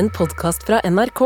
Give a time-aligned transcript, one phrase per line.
[0.00, 1.20] en podkast fra NRK.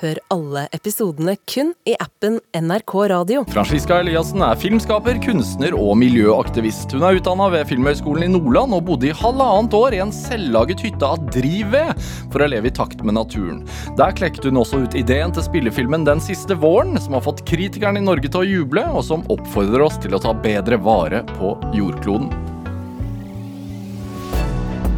[0.00, 3.40] Hør alle episodene kun i appen NRK Radio.
[3.50, 6.94] Franziska Eliassen er filmskaper, kunstner og miljøaktivist.
[6.94, 10.84] Hun er utdanna ved Filmhøgskolen i Nordland og bodde i halvannet år i en selvlaget
[10.86, 13.64] hytte av drivved for å leve i takt med naturen.
[13.98, 17.98] Der klekte hun også ut ideen til spillefilmen Den siste våren, som har fått kritikerne
[17.98, 21.56] i Norge til å juble, og som oppfordrer oss til å ta bedre vare på
[21.74, 22.30] jordkloden.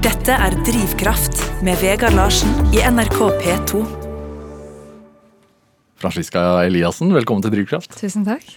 [0.03, 3.83] Dette er Drivkraft med Vegard Larsen i NRK P2.
[6.03, 7.95] Franziska Eliassen, velkommen til Drivkraft.
[8.01, 8.49] Tusen takk.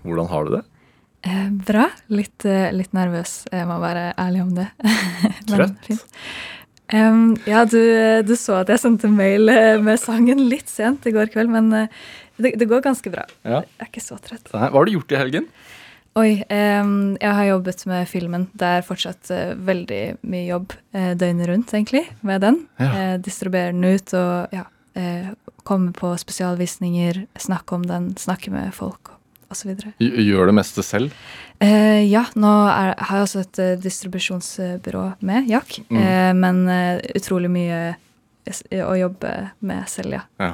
[0.00, 0.62] Hvordan har du det?
[1.28, 1.90] Eh, bra.
[2.08, 4.66] Litt, eh, litt nervøs, jeg må være ærlig om det.
[5.50, 5.92] Trøtt?
[6.94, 7.80] um, ja, du,
[8.24, 11.68] du så at jeg sendte mail eh, med sangen litt sent i går kveld, men
[11.82, 12.04] eh,
[12.40, 13.28] det, det går ganske bra.
[13.44, 13.60] Ja.
[13.60, 14.48] Jeg er ikke så trøtt.
[14.56, 15.52] Hva har du gjort i helgen?
[16.16, 18.46] Oi, Um, jeg har jobbet med filmen.
[18.56, 22.62] Det er fortsatt uh, veldig mye jobb uh, døgnet rundt, egentlig, med den.
[22.80, 22.88] Ja.
[22.94, 24.62] Uh, distribuere den ut og ja,
[24.96, 25.28] eh,
[25.66, 29.12] komme på spesialvisninger, snakke om den, snakke med folk
[29.52, 29.74] osv.
[30.00, 31.12] Gj- Gjør det meste selv?
[31.60, 35.76] Eh, ja, nå er, har jeg også et eh, distribusjonsbyrå med, Jack.
[35.90, 36.00] Mm.
[36.00, 37.82] Eh, men eh, utrolig mye
[38.86, 39.30] å jobbe
[39.66, 40.24] med selv, ja.
[40.40, 40.52] Ja.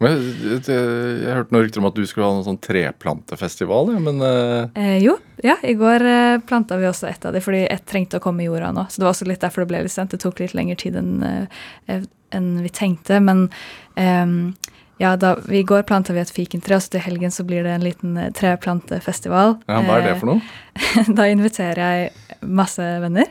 [0.00, 0.84] Men, jeg, jeg,
[1.24, 4.70] jeg hørte noen rykter om at du skulle ha noen sånn treplantefestival, ja, men uh...
[4.78, 8.20] Eh, jo, ja, i går uh, planta vi også et av de, fordi ett trengte
[8.20, 8.86] å komme i jorda nå.
[8.88, 10.14] Så det var også litt derfor det ble litt sent.
[10.14, 13.20] Det tok litt lengre tid enn uh, en vi tenkte.
[13.20, 13.48] Men
[13.96, 14.52] um,
[15.00, 17.72] ja, da, i går planta vi et fikentre, og så til helgen så blir det
[17.72, 19.54] en liten eh, treplantefestival.
[19.64, 20.42] ja, hva er det for noe?
[20.76, 23.30] Eh, da inviterer jeg masse venner,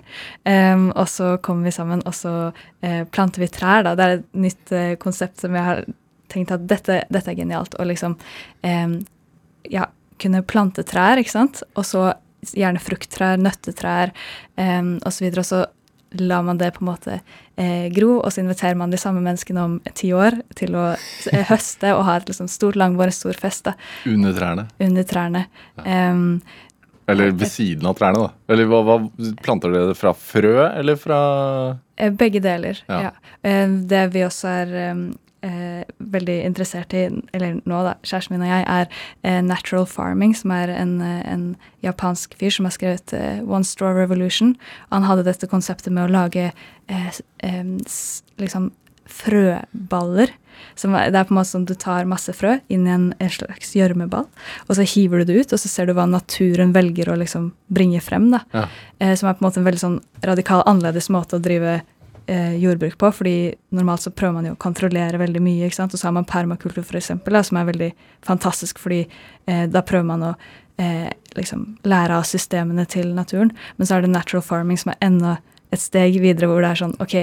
[0.50, 3.86] um, og så kommer vi sammen, og så uh, planter vi trær.
[3.86, 3.94] Da.
[3.94, 5.84] Det er et nytt uh, konsept som jeg har
[6.30, 7.76] tenkt at dette, dette er genialt.
[7.80, 8.16] Og liksom
[8.64, 8.96] eh,
[9.74, 9.88] ja,
[10.22, 11.64] kunne plante trær, ikke sant?
[11.76, 12.12] Og så
[12.56, 14.14] gjerne frukttrær, nøttetrær
[14.56, 15.28] eh, osv.
[15.36, 15.66] Og så
[16.20, 17.20] lar man det på en måte
[17.60, 21.44] eh, gro, og så inviterer man de samme menneskene om ti år til å eh,
[21.52, 23.76] høste og ha et liksom, stort langbord, en stor fest da,
[24.10, 24.66] Under trærne?
[24.82, 25.44] under trærne.
[25.86, 26.24] Em,
[27.10, 28.32] Eller ved siden av trærne, da?
[28.54, 28.98] Eller hva, hva
[29.44, 31.20] Planter dere det fra frø, eller fra
[32.00, 33.00] Eh, Begge deler, Ja.
[33.10, 33.12] ja.
[33.44, 34.74] Eh, Det vi også er
[35.46, 37.06] eh, veldig interessert i,
[37.36, 38.90] eller nå da, kjæresten min og jeg, er
[39.24, 41.46] eh, natural farming, som er en, eh, en
[41.86, 44.56] japansk fyr som har skrevet eh, One Straw Revolution.
[44.94, 46.52] Han hadde dette konseptet med å lage
[46.90, 47.74] eh,
[48.42, 48.72] liksom
[49.10, 50.36] frøballer.
[50.76, 53.32] Som det er på en måte som du tar masse frø inn i en, en
[53.32, 54.26] slags gjørmeball,
[54.68, 57.54] og så hiver du det ut, og så ser du hva naturen velger å liksom
[57.72, 58.28] bringe frem.
[58.34, 58.44] da.
[58.52, 58.66] Ja.
[59.00, 61.80] Eh, som er på en måte en veldig sånn radikal, annerledes måte å drive
[62.30, 63.12] eh, jordbruk på.
[63.12, 65.94] fordi normalt så prøver man jo å kontrollere veldig mye, ikke sant?
[65.94, 67.92] og så har man permakultur eksempel, som er veldig
[68.26, 69.06] fantastisk, fordi
[69.48, 70.34] eh, da prøver man å
[70.78, 73.52] eh, liksom lære av systemene til naturen.
[73.78, 75.38] Men så er det natural farming som er enda
[75.74, 77.16] et steg videre, hvor det er sånn ok,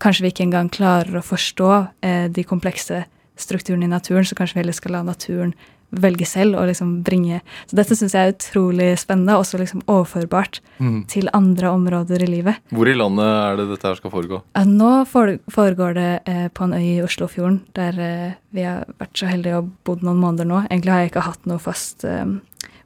[0.00, 1.72] kanskje vi ikke engang klarer å forstå
[2.06, 3.04] eh, de komplekse
[3.40, 5.54] strukturene i naturen, så kanskje vi heller skal la naturen
[5.92, 10.60] velge selv og liksom bringe Så dette syns jeg er utrolig spennende, også liksom overførbart
[10.80, 11.04] Mm.
[11.06, 12.56] til andre områder i livet.
[12.72, 14.42] Hvor i landet er det dette her skal foregå?
[14.56, 19.12] Ja, nå foregår det eh, på en øy i Oslofjorden, der eh, vi har vært
[19.20, 20.62] så heldige og bodd noen måneder nå.
[20.70, 22.24] Egentlig har jeg ikke hatt noe fast eh,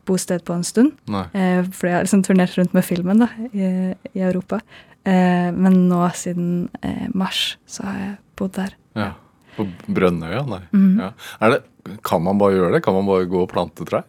[0.06, 0.92] bosted på en stund,
[1.34, 4.58] eh, fordi jeg har liksom turnert rundt med filmen da, i, i Europa.
[5.06, 8.74] Eh, men nå siden eh, mars så har jeg bodd der.
[8.98, 9.12] Ja.
[9.56, 10.42] På Brønnøya?
[10.50, 10.62] Nei.
[10.74, 10.98] Mm.
[10.98, 11.12] Ja.
[11.40, 11.62] Er det,
[12.06, 12.82] kan man bare gjøre det?
[12.86, 14.08] Kan man bare gå og plante trær?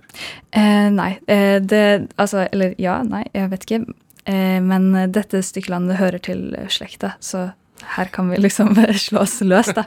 [0.51, 1.15] Eh, nei.
[1.27, 1.83] Eh, det
[2.17, 3.81] Altså, eller ja, nei, jeg vet ikke.
[4.25, 7.49] Eh, men dette stykket landet hører til slekta, så
[7.83, 9.83] her kan vi liksom slå oss løs, da.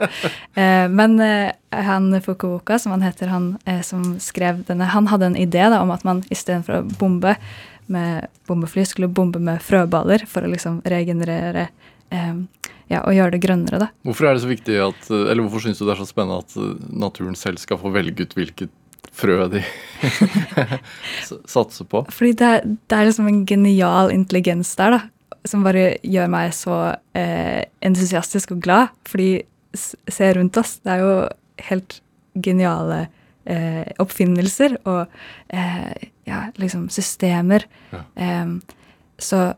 [0.53, 5.31] Eh, men eh, han Fukuoka, som han heter, han eh, som skrev denne, han hadde
[5.31, 7.35] en idé da, om at man istedenfor å bombe
[7.89, 11.69] med bombefly, skulle bombe med frøballer for å liksom regenerere
[12.89, 13.87] ja, og gjøre det grønnere, da.
[14.07, 16.55] Hvorfor er det så viktig at, eller hvorfor syns du det er så spennende at
[16.57, 18.71] eh, naturen selv skal få velge ut hvilket
[19.19, 19.61] frø de
[21.49, 22.03] satser på?
[22.11, 25.01] Fordi det, er- det er liksom en genial intelligens der, da.
[25.47, 26.75] Som bare gjør meg så
[27.15, 28.89] eh, entusiastisk og glad.
[29.07, 29.29] Fordi
[29.77, 31.13] se rundt oss, det er jo
[31.69, 31.99] helt
[32.43, 33.05] geniale
[33.49, 35.05] eh, oppfinnelser og
[35.53, 37.63] eh, ja, liksom systemer.
[37.93, 38.03] Ja.
[38.19, 38.57] Em,
[39.19, 39.53] så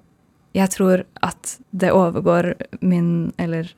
[0.55, 3.71] jeg tror at det overgår min, eller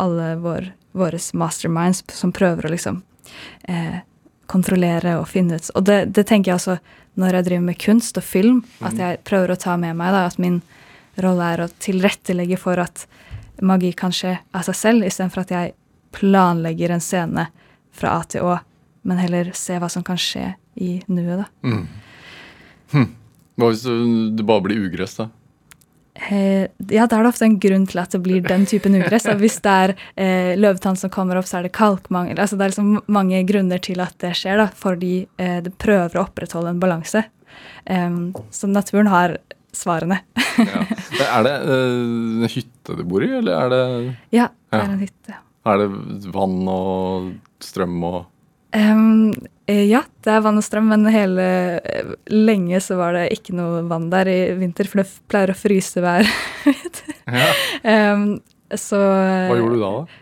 [0.00, 3.02] alle vår, våre masterminds som prøver å liksom
[3.68, 4.00] eh,
[4.46, 5.70] kontrollere og finne ut.
[5.74, 6.78] Og det, det tenker jeg også
[7.20, 10.24] når jeg driver med kunst og film, at jeg prøver å ta med meg da,
[10.26, 10.60] at min
[11.22, 13.04] rolle er å tilrettelegge for at
[13.62, 15.74] magi kan skje av seg selv, istedenfor at jeg
[16.14, 17.46] planlegger en scene
[17.94, 18.56] fra A til Å,
[19.06, 21.46] men heller se hva som kan skje i nuet, da.
[21.62, 21.84] Mm.
[22.94, 23.08] Hm.
[23.54, 25.28] Hva hvis du, du bare blir ugress, da?
[26.14, 29.26] Eh, ja, da er det ofte en grunn til at det blir den typen ugress.
[29.40, 32.38] Hvis det er eh, løvetann som kommer opp, så er det kalkmangel.
[32.38, 36.18] Altså, det er liksom mange grunner til at det skjer, da, fordi eh, det prøver
[36.18, 37.26] å opprettholde en balanse.
[37.84, 39.36] Så naturen har
[39.76, 40.20] svarene.
[40.58, 40.84] Ja.
[41.38, 41.96] Er det eh,
[42.42, 43.82] en hytte du bor i, eller er det,
[44.34, 45.36] ja, det er en hytte.
[45.70, 47.28] er det vann og
[47.62, 48.16] strøm og
[48.74, 51.44] Eh, ja, det er vann og strøm, men hele
[52.28, 56.02] lenge så var det ikke noe vann der i vinter, for det pleier å fryse
[56.04, 56.28] hver.
[57.30, 57.46] ja.
[58.12, 58.26] um,
[58.74, 59.92] så Hva gjorde du da?
[60.02, 60.20] da?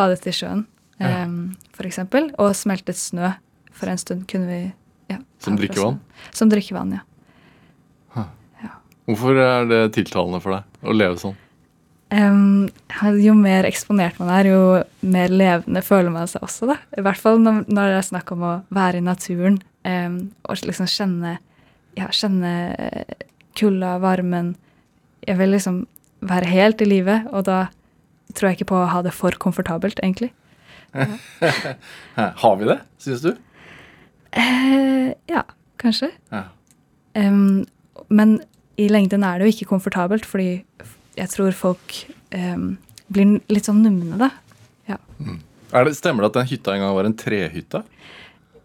[0.00, 0.64] badet i sjøen,
[1.00, 1.22] Ja.
[1.76, 3.34] for eksempel, og smeltet snø.
[3.76, 4.58] For en stund kunne vi
[5.12, 6.00] ja, Som drikkevann?
[6.36, 6.90] Som drikkevann?
[6.98, 7.04] ja.
[7.04, 8.26] Drikkevann,
[8.64, 8.74] ja.
[9.10, 11.38] Hvorfor er det tiltalende for deg å leve sånn?
[12.10, 12.66] Em,
[13.22, 14.62] jo mer eksponert man er, jo
[15.06, 16.80] mer levende føler man seg også, da.
[16.98, 20.64] I hvert fall når, når det er snakk om å være i naturen um, og
[20.66, 21.36] liksom kjenne
[21.98, 23.14] ja, kjenne eh,
[23.58, 24.54] kulda, varmen.
[25.26, 25.84] Jeg vil liksom
[26.26, 27.64] være helt i livet, og da
[28.34, 30.30] tror jeg ikke på å ha det for komfortabelt, egentlig.
[32.42, 33.32] Har vi det, syns du?
[34.30, 35.44] Uh, ja,
[35.82, 36.12] kanskje.
[36.30, 36.46] Ja.
[37.18, 37.66] Um,
[38.08, 38.38] men
[38.80, 40.62] i lengden er det jo ikke komfortabelt, fordi
[41.20, 41.96] jeg tror folk
[42.34, 42.72] em,
[43.12, 44.32] blir litt sånn numne, da.
[45.70, 47.82] Er det, stemmer det at den hytta en gang var en trehytte?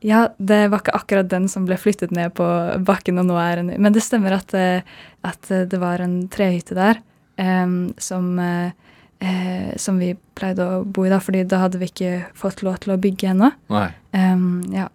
[0.06, 2.46] Ja, det var ikke akkurat den som ble flyttet ned på
[2.86, 4.86] bakken, og nå er en Men det stemmer at, eh,
[5.26, 7.02] at eh, det var en trehytte der
[7.42, 8.72] em, som, eh,
[9.20, 12.82] eh, som vi pleide å bo i da, fordi da hadde vi ikke fått lov
[12.84, 13.52] til å bygge ennå.
[14.14, 14.90] Em, ja.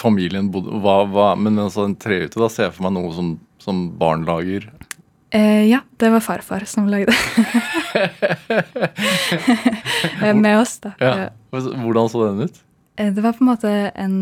[0.00, 3.34] Familien bodde hva, hva, Men altså en trehytte, da ser jeg for meg noe som,
[3.60, 4.68] som barn lager.
[5.34, 7.10] Eh, ja, det var farfar som lagde
[10.22, 10.92] Eh, Med oss, da.
[11.00, 11.28] Ja.
[11.50, 12.60] Hvordan så den ut?
[12.96, 14.16] Eh, Det var på en måte en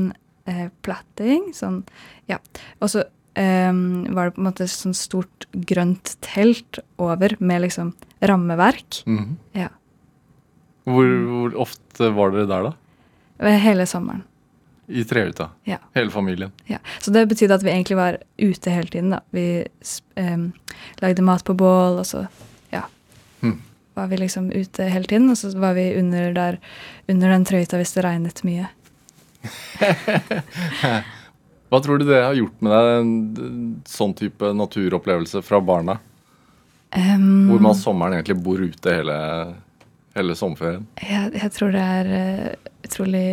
[0.49, 1.83] eh, platting, sånn,
[2.31, 2.39] ja.
[2.81, 3.05] Og så
[3.39, 7.93] em, var det på en måte sånn stort grønt telt over med liksom
[8.23, 9.03] rammeverk.
[9.07, 9.37] Mhm.
[9.59, 9.69] Ja.
[10.89, 13.53] Hvor, hvor ofte var dere der, da?
[13.63, 14.25] Hele sommeren.
[14.87, 15.51] I trehytta?
[15.65, 15.79] Ja.
[15.95, 16.53] Hele familien?
[16.67, 16.79] Ja.
[17.01, 19.21] Så det betydde at vi egentlig var ute hele tiden, da.
[19.31, 19.65] Vi
[20.17, 20.53] um,
[21.01, 22.27] lagde mat på bål, og så,
[22.71, 22.83] ja.
[23.41, 23.61] Mhm.
[23.95, 26.59] Var vi liksom ute hele tiden, og så var vi under der,
[27.09, 28.71] under den trøyta hvis det regnet mye.
[31.73, 35.99] Hva tror du det har gjort med deg, en sånn type naturopplevelse fra barna?
[36.93, 39.17] Um, Hvor man sommeren egentlig bor ute hele,
[40.17, 40.85] hele sommerferien?
[41.01, 43.27] Jeg, jeg tror det er uh, utrolig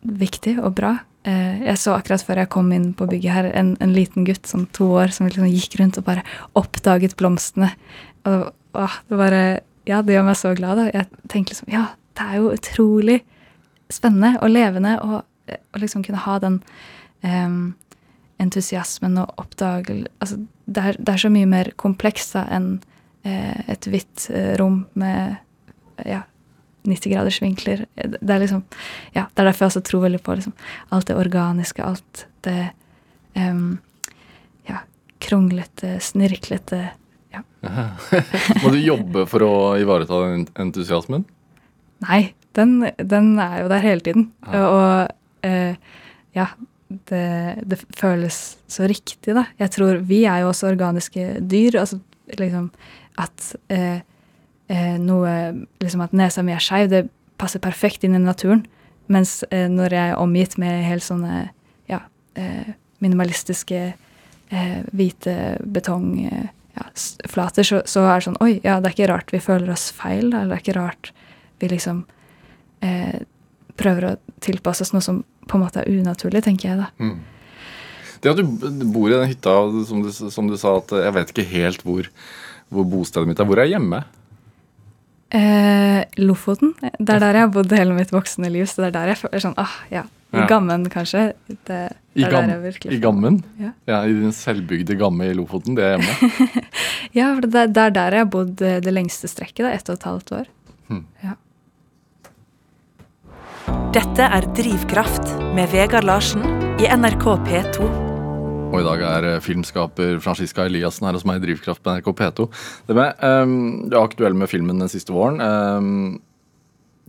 [0.00, 0.94] viktig og bra.
[1.28, 4.46] Eh, jeg så akkurat før jeg kom inn på bygget her, en, en liten gutt,
[4.48, 6.24] sånn to år, som liksom gikk rundt og bare
[6.58, 7.72] oppdaget blomstene.
[8.28, 9.42] Og åh, det bare
[9.88, 10.78] Ja, det gjør meg så glad.
[10.78, 10.88] Da.
[10.92, 13.20] Jeg tenker liksom Ja, det er jo utrolig
[13.90, 15.22] spennende og levende å
[15.80, 16.60] liksom kunne ha den
[17.24, 17.72] um,
[18.38, 22.76] entusiasmen og oppdage Altså, det er, det er så mye mer komplekst enn
[23.26, 25.40] uh, et hvitt uh, rom med
[26.06, 26.22] ja,
[26.88, 27.84] 90 graders vinkler.
[27.94, 28.64] Det er liksom
[29.14, 30.54] Ja, det er derfor jeg også tror veldig på liksom,
[30.94, 32.70] alt det organiske, alt det
[33.36, 33.78] um,
[34.68, 34.82] ja,
[35.22, 36.80] kronglete, snirklete
[37.30, 37.44] ja.
[38.62, 41.26] Må du jobbe for å ivareta den entusiasmen?
[42.08, 42.22] Nei,
[42.56, 44.30] den, den er jo der hele tiden.
[44.48, 44.64] Ah.
[44.64, 45.98] Og uh,
[46.34, 46.46] ja,
[47.10, 47.26] det,
[47.70, 48.40] det føles
[48.70, 49.44] så riktig, da.
[49.60, 51.78] Jeg tror vi er jo også organiske dyr.
[51.82, 52.00] Altså
[52.38, 52.70] liksom
[53.20, 54.00] at eh,
[54.70, 55.32] eh, noe
[55.82, 57.08] Liksom at nesa mi er skeiv, det
[57.40, 58.64] passer perfekt inn i naturen.
[59.10, 61.48] Mens eh, når jeg er omgitt med helt sånne
[61.90, 62.04] ja,
[62.38, 62.72] eh,
[63.02, 66.12] minimalistiske eh, hvite betong...
[66.30, 66.48] Eh,
[66.78, 69.88] ja, så, så er det sånn Oi, ja, det er ikke rart vi føler oss
[69.94, 70.28] feil.
[70.30, 71.10] Eller Det er ikke rart
[71.60, 72.04] vi liksom
[72.86, 73.18] eh,
[73.80, 76.88] prøver å tilpasse oss noe som på en måte er unaturlig, tenker jeg da.
[77.02, 77.18] Mm.
[78.20, 79.56] Det at du bor i den hytta,
[79.88, 82.08] som du, som du sa, at jeg vet ikke helt hvor,
[82.70, 83.48] hvor bostedet mitt er.
[83.48, 84.02] Hvor er jeg hjemme?
[85.30, 86.72] Eh, Lofoten.
[86.80, 89.20] Det er der jeg har bodd hele mitt voksne liv, så det er der jeg
[89.22, 90.06] føler sånn ah, ja.
[90.30, 90.46] I Ja.
[90.46, 91.32] Gammen, kanskje.
[91.48, 91.78] Det, det
[92.14, 93.40] I, er gam, der jeg I Gammen?
[93.58, 93.72] Ja.
[93.90, 95.74] Ja, I din selvbygde Gamme i Lofoten.
[95.74, 96.64] Det er hjemme.
[97.18, 99.90] Ja, for det, det er der jeg har bodd eh, det lengste strekket, da, ett
[99.90, 100.52] og et halvt år.
[100.86, 101.06] Hmm.
[101.24, 101.34] Ja.
[103.94, 106.46] Dette er Drivkraft med Vegard Larsen
[106.78, 108.09] i NRK P2.
[108.70, 112.10] Og i dag er eh, filmskaper Franziska Eliassen her hos meg i Drivkraft på NRK
[112.20, 112.44] P2.
[112.86, 115.40] Det med, um, du er aktuell med filmen den siste våren.
[115.42, 116.20] Um,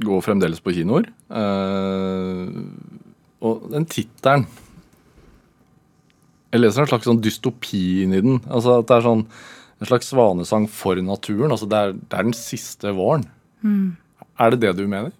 [0.01, 1.05] går fremdeles på kinoer.
[1.29, 2.49] Uh,
[3.45, 4.47] og den tittelen
[6.51, 8.41] Jeg leser en slags sånn dystopi i den.
[8.49, 9.25] Altså at det er sånn
[9.81, 11.53] en slags svanesang for naturen.
[11.53, 13.29] Altså det er, det er den siste våren.
[14.41, 15.13] Er det det du mener?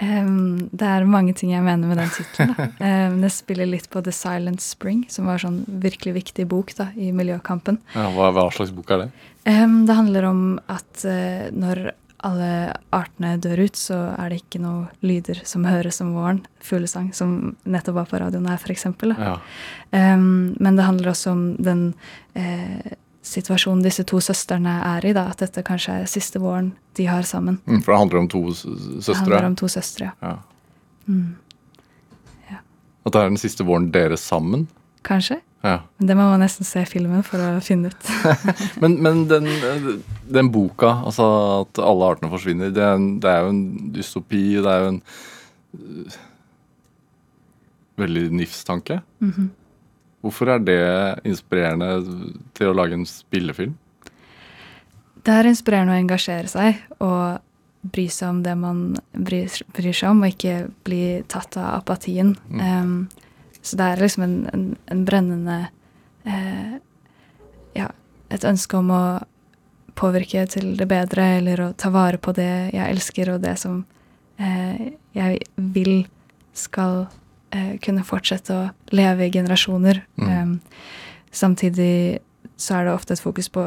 [0.00, 2.74] Em, det er mange ting jeg mener med den tittelen.
[2.80, 6.88] Um, det spiller litt på The Silent Spring, som var sånn virkelig viktig bok da,
[6.96, 7.80] i miljøkampen.
[7.92, 9.10] Ja, hva, hva slags bok er det?
[9.44, 11.90] Um, det handler om at uh, når
[12.24, 12.48] alle
[12.92, 16.42] artene dør ut, så er det ikke noe lyder som høres om våren.
[16.64, 18.88] Fuglesang, som nettopp var på radioen her, f.eks.
[19.08, 19.36] Ja.
[19.92, 21.86] Um, men det handler også om den
[22.36, 22.92] eh,
[23.30, 25.12] situasjonen disse to søstrene er i.
[25.16, 27.60] da, At dette kanskje er siste våren de har sammen.
[27.66, 29.14] Mm, For det handler om to søstre?
[29.14, 30.32] Det handler om to søstre, ja.
[30.32, 30.36] Ja.
[31.08, 31.36] Mm.
[33.00, 34.66] At det er den siste våren deres sammen?
[35.06, 35.38] Kanskje?
[35.64, 35.78] Ja.
[35.98, 38.10] Men det må man nesten se filmen for å finne ut.
[38.82, 39.48] Men, men den,
[40.24, 41.26] den boka, altså
[41.60, 44.92] at alle artene forsvinner, det er, en, det er jo en dystopi, det er jo
[44.94, 45.00] en
[45.76, 46.16] uh,
[48.00, 49.02] veldig nifstanke.
[49.20, 49.50] Mhm.
[50.20, 50.80] Hvorfor er det
[51.28, 51.94] inspirerende
[52.56, 53.76] til å lage en spillefilm?
[55.24, 57.40] Det er inspirerende å engasjere seg og
[57.80, 58.82] bry seg om det man
[59.16, 62.34] bryr, bryr seg om, og ikke bli tatt av apatien.
[62.52, 63.08] Um,
[63.62, 65.58] så det er liksom en, en, en brennende
[66.24, 66.78] eh,
[67.76, 67.90] Ja,
[68.32, 69.02] et ønske om å
[70.00, 73.82] påvirke til det bedre, eller å ta vare på det jeg elsker, og det som
[74.40, 75.42] eh, jeg
[75.76, 76.06] vil
[76.56, 77.04] skal
[77.52, 80.02] eh, kunne fortsette å leve i generasjoner.
[80.20, 80.30] Mm.
[80.30, 80.60] Um,
[81.32, 82.20] samtidig
[82.60, 83.66] så er det ofte et fokus på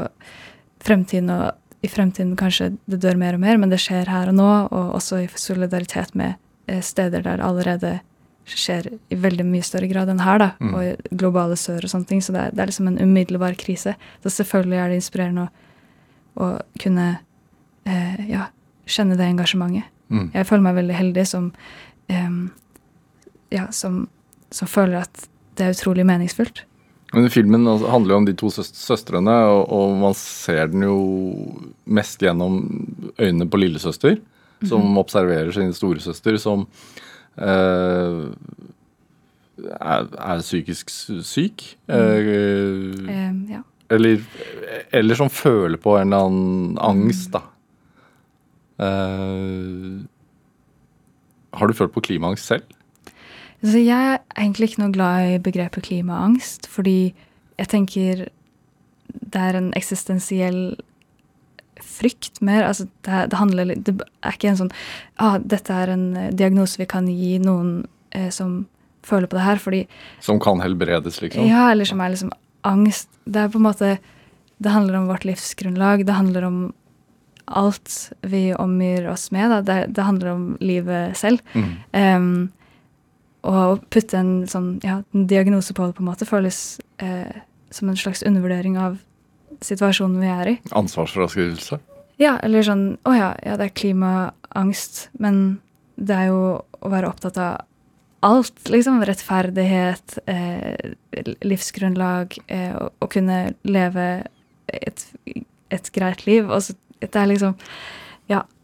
[0.84, 4.38] fremtiden, og i fremtiden kanskje det dør mer og mer, men det skjer her og
[4.38, 6.36] nå, og også i solidaritet med
[6.68, 7.94] eh, steder der det allerede
[8.44, 10.74] skjer i veldig mye større grad enn her, da, Mm.
[10.76, 12.20] og globale sør og sånne ting.
[12.22, 13.96] Så det er, det er liksom en umiddelbar krise.
[14.24, 15.52] Så selvfølgelig er det inspirerende å,
[16.44, 16.50] å
[16.80, 17.06] kunne
[17.88, 18.50] eh, ja,
[18.86, 19.88] kjenne det engasjementet.
[20.12, 20.28] Mm.
[20.36, 21.46] Jeg føler meg veldig heldig som
[22.12, 22.52] em,
[23.54, 24.08] ja, som,
[24.54, 26.64] som føler at det er utrolig meningsfullt.
[27.14, 30.98] Men filmen altså, handler jo om de to søstrene, og, og man ser den jo
[31.86, 32.64] mest gjennom
[33.22, 34.18] øynene på lillesøster,
[34.66, 36.64] som observerer sin storesøster, som
[37.38, 38.24] eh,
[39.76, 41.22] er, er psykisk syk.
[41.28, 41.66] syk.
[41.92, 42.32] Eh,
[43.14, 43.62] eh, ja.
[43.94, 44.24] eller,
[44.96, 47.44] eller som føler på en eller annen angst, da.
[48.82, 50.02] Eh,
[51.54, 52.66] har du følt på klimaangst selv?
[53.64, 57.14] Altså, jeg er egentlig ikke noe glad i begrepet klimaangst, fordi
[57.56, 58.26] jeg tenker
[59.14, 60.76] det er en eksistensiell
[61.84, 62.66] frykt mer.
[62.68, 64.72] Altså, det, det handler Det er ikke en sånn
[65.22, 68.66] ah, dette er en eh, diagnose vi kan gi noen eh, som
[69.04, 69.84] føler på det her, fordi
[70.24, 71.46] Som kan helbredes, liksom?
[71.48, 72.32] Ja, eller som er liksom
[72.64, 73.10] angst.
[73.26, 73.98] Det er på en måte
[74.58, 76.06] Det handler om vårt livsgrunnlag.
[76.08, 76.60] Det handler om
[77.46, 79.66] alt vi omgir oss med.
[79.68, 81.42] Det, det handler om livet selv.
[81.54, 81.74] Mm.
[81.92, 82.63] Og
[83.44, 86.60] å putte en sånn ja, en diagnose på det på en måte føles
[87.04, 87.42] eh,
[87.74, 88.98] som en slags undervurdering av
[89.64, 90.56] situasjonen vi er i.
[90.76, 91.80] Ansvarsfraskrivelse?
[92.22, 95.60] Ja, eller sånn Å ja, ja, det er klimaangst, men
[95.96, 96.42] det er jo
[96.84, 97.64] å være opptatt av
[98.24, 99.02] alt, liksom.
[99.04, 100.94] Rettferdighet, eh,
[101.44, 104.08] livsgrunnlag, eh, å, å kunne leve
[104.68, 105.04] et,
[105.74, 106.48] et greit liv.
[106.48, 107.58] Og så, det er liksom.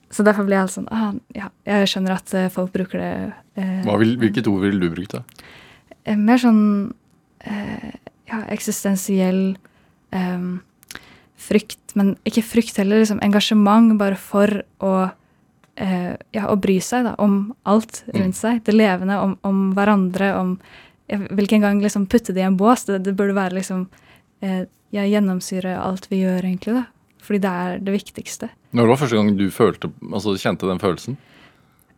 [0.10, 3.12] Så derfor blir jeg helt sånn ah, Ja, jeg skjønner at eh, folk bruker det
[3.62, 5.24] eh, vil, hvilket ord ville du brukt da?
[6.04, 6.64] eh, mer sånn
[7.46, 7.92] eh,
[8.30, 9.58] ja, eksistensiell
[10.16, 10.50] eh,
[11.40, 14.94] frykt, men ikke frykt heller, liksom engasjement bare for å
[15.78, 18.64] eh, ja, å bry seg da, om alt rundt seg.
[18.66, 20.56] Det levende, om, om hverandre, om
[21.10, 22.84] hvilken gang liksom putte det i en bås.
[22.90, 23.88] Det, det burde være liksom
[24.44, 26.84] ja, gjennomsyre alt vi gjør, egentlig, da.
[27.30, 28.50] Fordi det er det viktigste.
[28.74, 31.18] Når var første gang du følte, altså kjente den følelsen?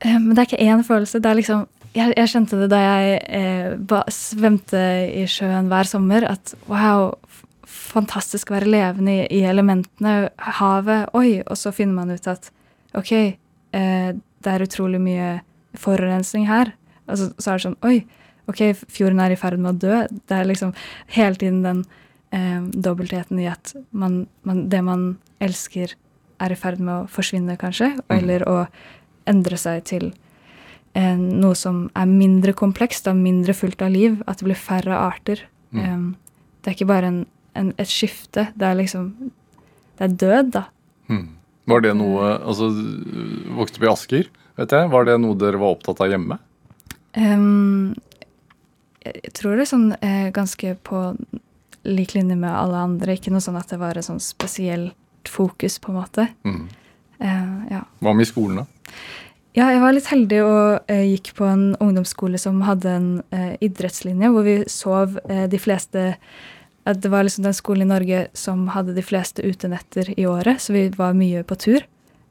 [0.03, 1.21] Eh, Men det er ikke én følelse.
[1.23, 4.79] Det er liksom Jeg, jeg kjente det da jeg eh, ba, svømte
[5.11, 7.09] i sjøen hver sommer, at wow,
[7.67, 12.47] fantastisk å være levende i, i elementene, havet, oi, og så finner man ut at
[12.95, 13.11] ok,
[13.75, 15.33] eh, det er utrolig mye
[15.75, 16.71] forurensning her.
[17.09, 17.97] Og så, så er det sånn, oi,
[18.47, 19.99] ok, fjorden er i ferd med å dø.
[20.31, 20.71] Det er liksom
[21.15, 21.83] hele tiden den
[22.35, 25.05] eh, dobbeltheten i at man, man, det man
[25.43, 25.95] elsker,
[26.41, 28.57] er i ferd med å forsvinne, kanskje, eller å
[29.29, 30.07] endre seg til
[30.97, 34.97] eh, noe som er mindre komplekst, og mindre fullt av liv, at det blir færre
[34.97, 35.45] arter.
[35.71, 35.83] Mm.
[35.85, 36.07] Um,
[36.61, 37.21] det er ikke bare en,
[37.57, 39.13] en, et skifte, det er liksom
[39.97, 40.63] Det er død, da.
[41.11, 41.27] Mm.
[41.69, 44.89] Var det noe Altså, du vokste opp i Asker, vet jeg.
[44.91, 46.39] Var det noe dere var opptatt av hjemme?
[47.15, 47.93] Um,
[49.05, 51.05] jeg tror det er sånn eh, ganske på
[51.87, 53.15] lik linje med alle andre.
[53.17, 56.27] Ikke noe sånn at det var et sånn spesielt fokus, på en måte.
[56.47, 56.63] Mm.
[57.21, 57.81] Eh, ja.
[58.01, 58.95] Hva med i skolen, da?
[59.51, 63.53] Ja, jeg var litt heldig og eh, gikk på en ungdomsskole som hadde en eh,
[63.67, 66.15] idrettslinje, hvor vi sov eh, de fleste
[66.81, 70.57] at Det var liksom den skolen i Norge som hadde de fleste utenetter i året,
[70.57, 71.83] så vi var mye på tur.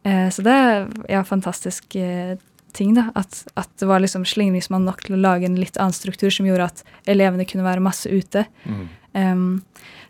[0.03, 2.35] Eh, så det er ja, fantastisk eh,
[2.75, 2.95] ting.
[2.97, 6.35] da, At, at det var liksom slingringsmann nok til å lage en litt annen struktur
[6.35, 8.43] som gjorde at elevene kunne være masse ute.
[8.65, 8.89] Mm.
[9.17, 9.63] Em,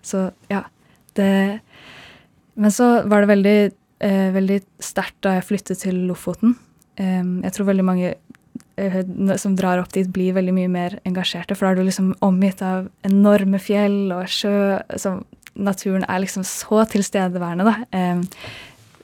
[0.02, 0.64] så ja,
[1.16, 1.60] det
[2.54, 3.58] Men så var det veldig,
[4.04, 6.56] uh, veldig sterkt da jeg flyttet til Lofoten.
[7.00, 8.10] Um, jeg tror veldig mange
[8.76, 8.98] eh,
[9.40, 11.56] som drar opp dit, blir veldig mye mer engasjerte.
[11.56, 14.76] For da er du liksom omgitt av enorme fjell og sjø.
[15.00, 15.14] Så
[15.54, 18.26] naturen er liksom så tilstedeværende, da.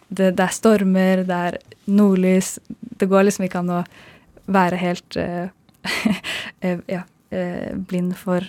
[0.08, 2.58] Det, det er stormer, det er nordlys.
[2.68, 3.80] Det går liksom ikke an å
[4.46, 5.48] være helt eh,
[6.96, 7.02] ja,
[7.34, 8.46] uh, blind for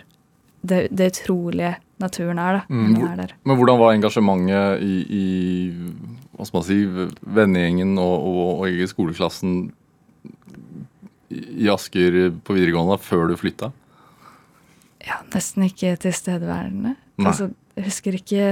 [0.70, 2.62] det, det utrolige naturen er, da.
[2.70, 3.34] Mm, er der.
[3.48, 5.26] Men hvordan var engasjementet i, i
[6.38, 6.80] hva skal man si,
[7.38, 9.58] vennegjengen og, og, og i skoleklassen
[11.34, 13.72] i Asker på videregående før du flytta?
[15.08, 16.96] Ja, nesten ikke tilstedeværende.
[17.24, 18.46] Altså, jeg husker ikke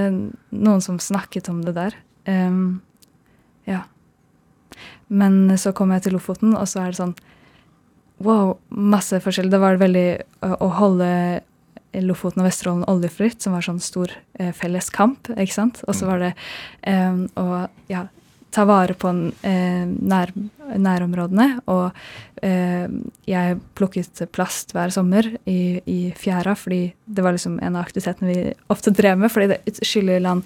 [0.56, 1.98] noen som snakket om det der.
[2.26, 2.82] Um,
[3.70, 3.84] ja.
[5.08, 7.18] Men så kom jeg til Lofoten, og så er det sånn
[8.24, 9.50] Wow, masse forskjell.
[9.52, 10.08] Det var veldig
[10.64, 11.08] å holde
[12.02, 15.84] Lofoten og Vesterålen oljefritt, som var sånn stor eh, felles kamp, ikke sant.
[15.88, 16.12] Og så Mm.
[16.12, 16.34] var det
[16.84, 18.08] eh, å ja,
[18.52, 19.10] ta vare på
[19.44, 20.32] eh, nær,
[20.78, 21.62] nærområdene.
[21.68, 21.92] Og
[22.42, 22.88] eh,
[23.28, 28.32] jeg plukket plast hver sommer i, i fjæra, fordi det var liksom en av aktivitetene
[28.32, 29.32] vi ofte drev med.
[29.32, 30.44] Fordi det skyller i land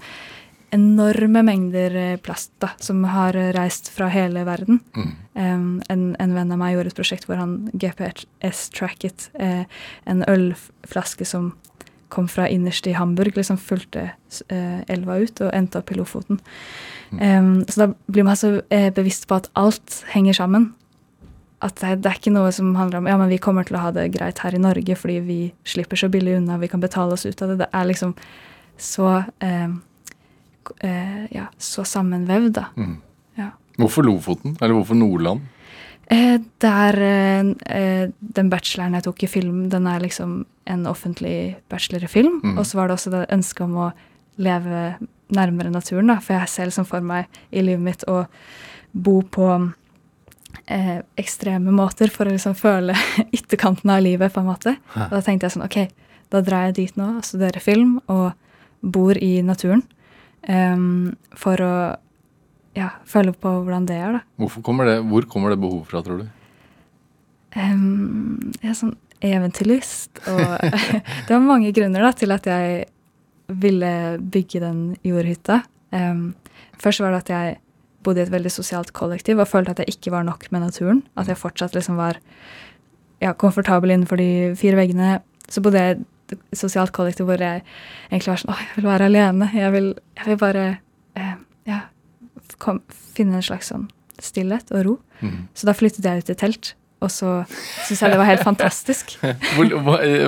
[0.76, 4.82] enorme mengder eh, plast da, som har reist fra hele verden.
[4.96, 5.10] Mm.
[5.40, 9.66] Um, en, en venn av meg gjorde et prosjekt hvor han GPS-tracket eh,
[10.10, 11.54] en ølflaske som
[12.10, 14.10] kom fra innerst i Hamburg, liksom fulgte
[14.50, 16.42] eh, elva ut og endte opp i Lofoten.
[17.12, 20.72] Um, så da blir man så eh, bevisst på at alt henger sammen.
[21.66, 23.84] At det, det er ikke noe som handler om ja, men vi kommer til å
[23.84, 27.18] ha det greit her i Norge fordi vi slipper så billig unna, vi kan betale
[27.18, 27.60] oss ut av det.
[27.66, 28.16] Det er liksom
[28.80, 29.10] så
[29.44, 29.70] eh, eh,
[31.34, 32.66] ja, så sammenvevd, da.
[32.78, 32.98] Mm.
[33.40, 33.50] Ja.
[33.80, 34.58] Hvorfor Lofoten?
[34.62, 35.48] Eller hvorfor Nordland?
[36.10, 40.88] Eh, det er eh, eh, den bacheloren jeg tok i film, den er liksom en
[40.90, 42.40] offentlig bachelor i film.
[42.44, 42.58] Mm.
[42.58, 43.90] Og så var det også det ønsket om å
[44.42, 44.96] leve
[45.36, 46.18] nærmere naturen, da.
[46.24, 48.24] For jeg ser liksom for meg i livet mitt å
[48.90, 49.52] bo på
[50.66, 52.98] eh, ekstreme måter for å liksom føle
[53.38, 54.78] ytterkanten av livet, på en måte.
[54.98, 58.32] Og da tenkte jeg sånn, ok, da drar jeg dit nå og studerer film og
[58.82, 59.86] bor i naturen.
[60.44, 61.74] Em, for å
[62.78, 64.50] ja, opp på hvordan det er, da.
[64.64, 66.28] Kommer det, hvor kommer det behovet fra, tror du?
[67.58, 70.44] Um, jeg er sånn eventyrlyst, og
[71.26, 72.86] det var mange grunner da, til at jeg
[73.50, 75.64] ville bygge den jordhytta.
[75.92, 76.36] Um,
[76.80, 77.58] først var det at jeg
[78.06, 81.02] bodde i et veldig sosialt kollektiv og følte at jeg ikke var nok med naturen.
[81.20, 82.22] At jeg fortsatt liksom var
[83.20, 85.18] ja, komfortabel innenfor de fire veggene.
[85.52, 86.00] Så bodde jeg
[86.56, 87.64] sosialt kollektiv hvor jeg
[88.10, 89.50] egentlig var sånn Å, jeg vil være alene.
[89.56, 90.66] Jeg vil, jeg vil bare
[91.20, 91.38] eh,
[91.70, 91.80] ja,
[92.62, 92.82] kom,
[93.16, 93.88] finne en slags sånn
[94.20, 94.98] stillhet og ro.
[95.24, 95.48] Mm.
[95.56, 99.16] Så da flyttet jeg ut i telt, og så syntes jeg det var helt fantastisk.
[99.56, 100.28] Hvor, hvor, eh,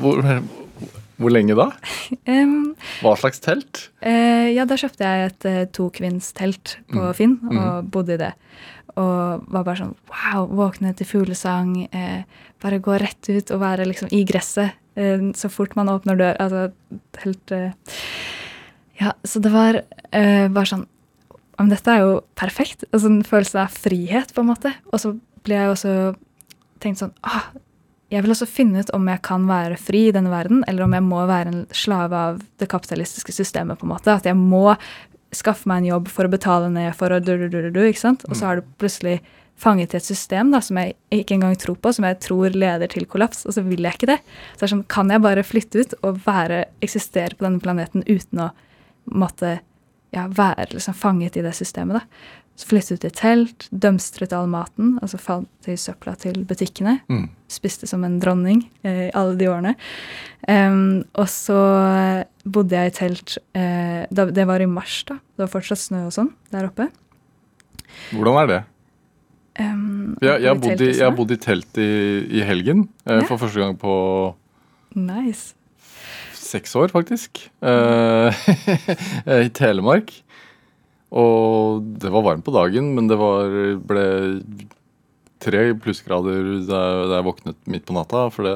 [0.00, 0.22] hvor,
[1.22, 1.70] hvor lenge da?
[2.28, 3.86] Um, Hva slags telt?
[4.04, 7.14] Uh, ja, da kjøpte jeg et uh, tokvinnstelt på Mm.
[7.16, 7.90] Finn, og Mm.
[7.94, 8.32] bodde i det.
[8.96, 12.22] Og var bare sånn wow, våkne til fuglesang, Uh,
[12.62, 14.78] bare gå rett ut og være liksom i gresset
[15.34, 16.36] så fort man åpner dør.
[16.38, 16.66] Altså
[17.24, 17.52] helt
[19.00, 19.78] Ja, så det var
[20.12, 20.86] bare sånn
[21.58, 22.84] Men dette er jo perfekt.
[22.92, 24.72] Altså en følelse av frihet, på en måte.
[24.92, 25.12] Og så
[25.44, 25.92] ble jeg også
[26.82, 27.48] tenkt sånn ah,
[28.12, 30.96] Jeg vil også finne ut om jeg kan være fri i denne verden, eller om
[30.96, 33.78] jeg må være en slave av det kapitalistiske systemet.
[33.78, 34.12] på en måte.
[34.12, 34.74] At jeg må
[35.32, 37.80] skaffe meg en jobb for å betale ned for å du, du, du, du, du,
[37.88, 38.26] ikke sant?
[38.28, 39.22] Og så har du plutselig
[39.62, 42.90] fanget i et system da, som jeg ikke engang tror på, som jeg tror leder
[42.92, 44.20] til kollaps, og så vil jeg ikke det.
[44.52, 48.04] Så det er sånn, Kan jeg bare flytte ut og være, eksistere på denne planeten
[48.08, 48.52] uten å
[49.12, 49.60] måtte
[50.12, 52.02] ja, være liksom fanget i det systemet?
[52.02, 52.41] da?
[52.56, 57.28] Så flyttet i telt, dømstret all maten, altså falt i søpla til butikkene Mm.
[57.48, 59.72] spiste som en dronning eh, i alle de årene.
[60.48, 61.56] Um, og så
[62.44, 65.14] bodde jeg i telt eh, da, Det var i mars, da.
[65.14, 66.88] Det var fortsatt snø og sånn der oppe.
[68.12, 68.60] Hvordan er det?
[69.60, 71.88] Um, Jeg, jeg, bodde i jeg har bodd i telt i,
[72.40, 72.88] i helgen.
[73.06, 73.26] Eh, Ja.
[73.28, 74.34] For første gang på
[74.94, 75.54] Nice.
[76.36, 77.46] seks år, faktisk.
[77.62, 78.32] Mm.
[79.46, 80.12] I Telemark.
[81.12, 83.52] Og det var varmt på dagen, men det var,
[83.84, 84.06] ble
[85.42, 86.80] tre plussgrader da,
[87.16, 88.54] jeg våknet midt på natta for det,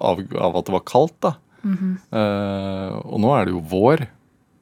[0.00, 1.18] av, av at det var kaldt.
[1.22, 1.36] da.
[1.62, 1.92] Mhm.
[2.10, 4.06] Eh, og nå er det jo vår.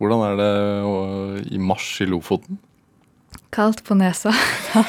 [0.00, 2.58] Hvordan er det i mars i Lofoten?
[3.54, 4.32] Kaldt på nesa.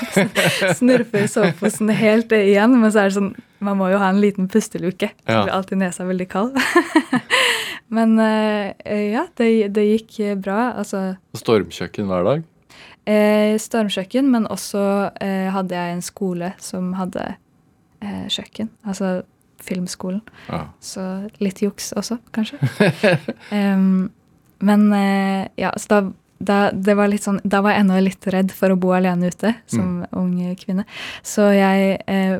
[0.79, 4.47] Snurper soveposen helt igjen, men så er det sånn Man må jo ha en liten
[4.49, 5.11] pusteluke.
[5.27, 5.43] Ja.
[5.43, 6.55] blir alltid nesa veldig kald.
[7.91, 10.71] men eh, ja, det, det gikk bra.
[10.79, 12.47] Altså Stormkjøkken hver dag?
[13.05, 14.83] eh, stormkjøkken, men også
[15.21, 17.33] eh, hadde jeg en skole som hadde
[18.01, 18.71] eh, kjøkken.
[18.85, 19.21] Altså
[19.61, 20.23] filmskolen.
[20.49, 20.65] Ja.
[20.81, 21.03] Så
[21.43, 22.57] litt juks også, kanskje.
[23.57, 24.09] um,
[24.61, 25.99] men eh, ja, så da,
[26.39, 29.29] da, det var litt sånn, da var jeg ennå litt redd for å bo alene
[29.29, 30.87] ute som ung kvinne.
[31.25, 32.39] Så jeg eh,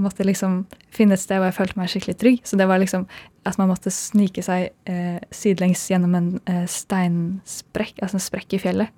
[0.00, 2.42] måtte liksom finne et sted hvor jeg følte meg skikkelig trygg.
[2.46, 3.06] Så det var liksom
[3.44, 8.62] at man måtte snike seg eh, sidelengs gjennom en eh, steinsprekk, altså en sprekk i
[8.62, 8.92] fjellet,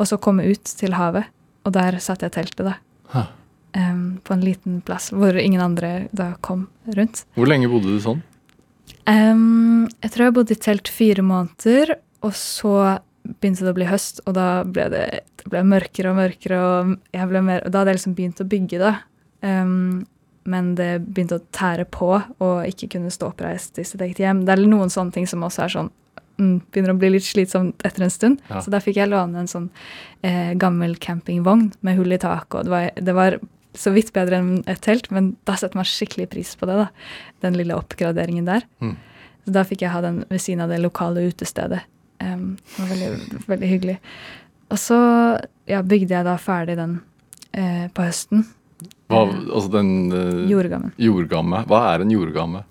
[0.00, 1.30] og så komme ut til havet.
[1.64, 2.76] Og der satte jeg teltet, da.
[3.14, 3.30] Huh.
[3.74, 7.24] Em, på en liten plass hvor ingen andre da kom rundt.
[7.34, 8.20] Hvor lenge bodde du sånn?
[9.08, 12.74] Um, jeg tror jeg bodde i telt fire måneder, og så
[13.24, 15.04] begynte det å bli høst, og da ble det,
[15.40, 18.80] det ble mørkere og mørkere, og mer, og da hadde jeg liksom begynt å bygge,
[18.80, 18.92] da.
[19.44, 20.04] Em,
[20.44, 24.44] men det begynte å tære på, og ikke kunne stå oppreist i sitt eget hjem.
[24.44, 25.90] Det er noen sånne ting som også er sånn
[26.40, 28.44] mm, Begynner å bli litt slitsomt etter en stund.
[28.50, 28.60] Ja.
[28.64, 29.70] Så da fikk jeg låne en sånn
[30.26, 33.38] eh, gammel campingvogn med hull i taket, og det var, det var
[33.74, 36.86] så vidt bedre enn et telt, men da setter man skikkelig pris på det, da.
[37.42, 38.66] Den lille oppgraderingen der.
[38.84, 38.94] Mm.
[39.44, 41.82] Så da fikk jeg ha den ved siden av det lokale utestedet.
[42.22, 43.96] Um, det var veldig, veldig hyggelig.
[44.72, 44.98] Og så
[45.68, 47.00] ja, bygde jeg da ferdig den
[47.52, 48.46] eh, på høsten.
[49.12, 50.92] Hva, altså den uh, jordgamme.
[50.98, 51.64] jordgamme.
[51.68, 52.64] Hva er en jordgamme?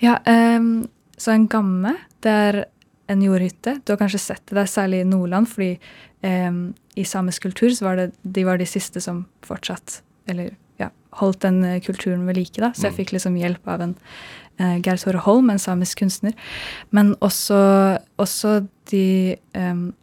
[0.00, 0.18] Ja,
[0.58, 0.86] um,
[1.18, 2.60] så en gamme, det er
[3.08, 3.78] en jordhytte.
[3.84, 5.74] Du har kanskje sett det, det er særlig i Nordland, fordi
[6.24, 10.90] um, i samisk kultur så var det de var de siste som fortsatt Eller ja,
[11.20, 12.72] holdt den eh, kulturen ved like, da.
[12.76, 12.96] Så jeg Mm.
[12.98, 13.94] fikk liksom hjelp av en
[14.60, 16.34] uh, Geir Tore Holm, en samisk kunstner.
[16.90, 19.94] Men også, også de em,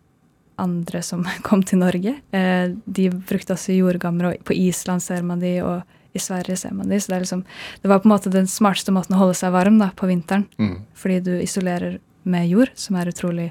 [0.62, 2.18] andre som kom til Norge.
[2.36, 6.76] Eh, de brukte også jordgammer, og på Island ser man de, og i Sverige ser
[6.76, 7.00] man de.
[7.02, 7.44] Så det, liksom,
[7.82, 10.48] det var på en måte den smarteste måten å holde seg varm da, på vinteren.
[10.62, 10.78] Mm.
[10.96, 13.50] Fordi du isolerer med jord, som er utrolig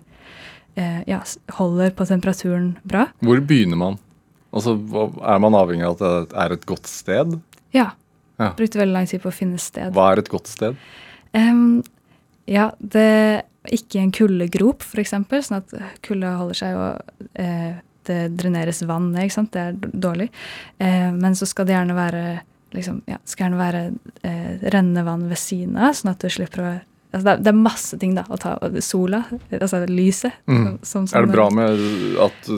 [0.75, 1.21] eh, Ja,
[1.59, 3.07] holder på temperaturen bra.
[3.23, 4.01] Hvor begynner man?
[4.55, 7.39] Altså, Er man avhengig av at det er et godt sted?
[7.75, 7.93] Ja.
[8.39, 8.53] Ja.
[8.59, 9.93] Brukte veldig lang tid på å finne sted.
[9.95, 10.79] Hva er et godt sted?
[11.35, 11.83] Um,
[12.51, 15.75] ja, det Ikke en kuldegrop, f.eks., sånn at
[16.05, 19.25] kulda holder seg og eh, det dreneres vann ned.
[19.25, 19.55] ikke sant?
[19.55, 20.29] Det er dårlig.
[20.79, 22.25] Eh, men så skal det gjerne være
[22.75, 23.85] liksom, ja, skal gjerne være
[24.27, 26.73] eh, rennende vann ved siden av, sånn at du slipper å
[27.15, 29.23] altså det, er, det er masse ting da, å ta Sola,
[29.55, 30.33] altså lyset.
[30.51, 30.79] Mm.
[30.83, 31.79] som- som- Er det bra med
[32.21, 32.49] at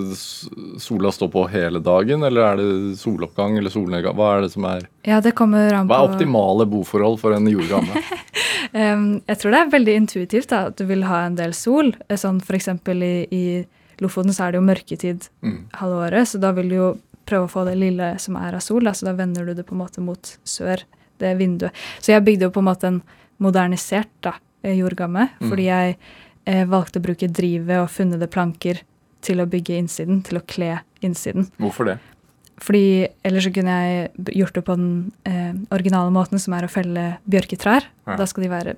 [0.80, 4.16] sola står på hele dagen, eller er det soloppgang eller solnedgang?
[4.16, 7.32] Hva er det som er Ja, det kommer an på Hva er optimale boforhold for
[7.36, 8.02] en jordgamme?
[8.74, 11.92] um, jeg tror det er veldig intuitivt da, at du vil ha en del sol.
[12.08, 13.66] Eh, Sånn eksempel i, i
[14.00, 15.58] Lofoten så er det jo mørketid Mm.
[15.80, 16.88] halve året, så da vil du jo
[17.26, 19.64] prøve å få det lille som er av sol, da, så da vender du det
[19.66, 20.82] på en måte mot sør,
[21.18, 21.72] det vinduet.
[22.00, 23.02] Så jeg bygde jo på en måte en
[23.42, 25.48] modernisert da, eh, jordgamme, Mm.
[25.50, 25.96] fordi jeg
[26.46, 28.80] eh, valgte å bruke drivet og funnede planker
[29.22, 31.48] til å bygge innsiden, til å kle innsiden.
[31.58, 31.98] Hvorfor det?
[32.58, 36.70] Fordi ellers så kunne jeg gjort det på den eh, originale måten, som er å
[36.72, 37.84] felle bjørketrær.
[38.06, 38.16] Ja.
[38.16, 38.76] Da skal de være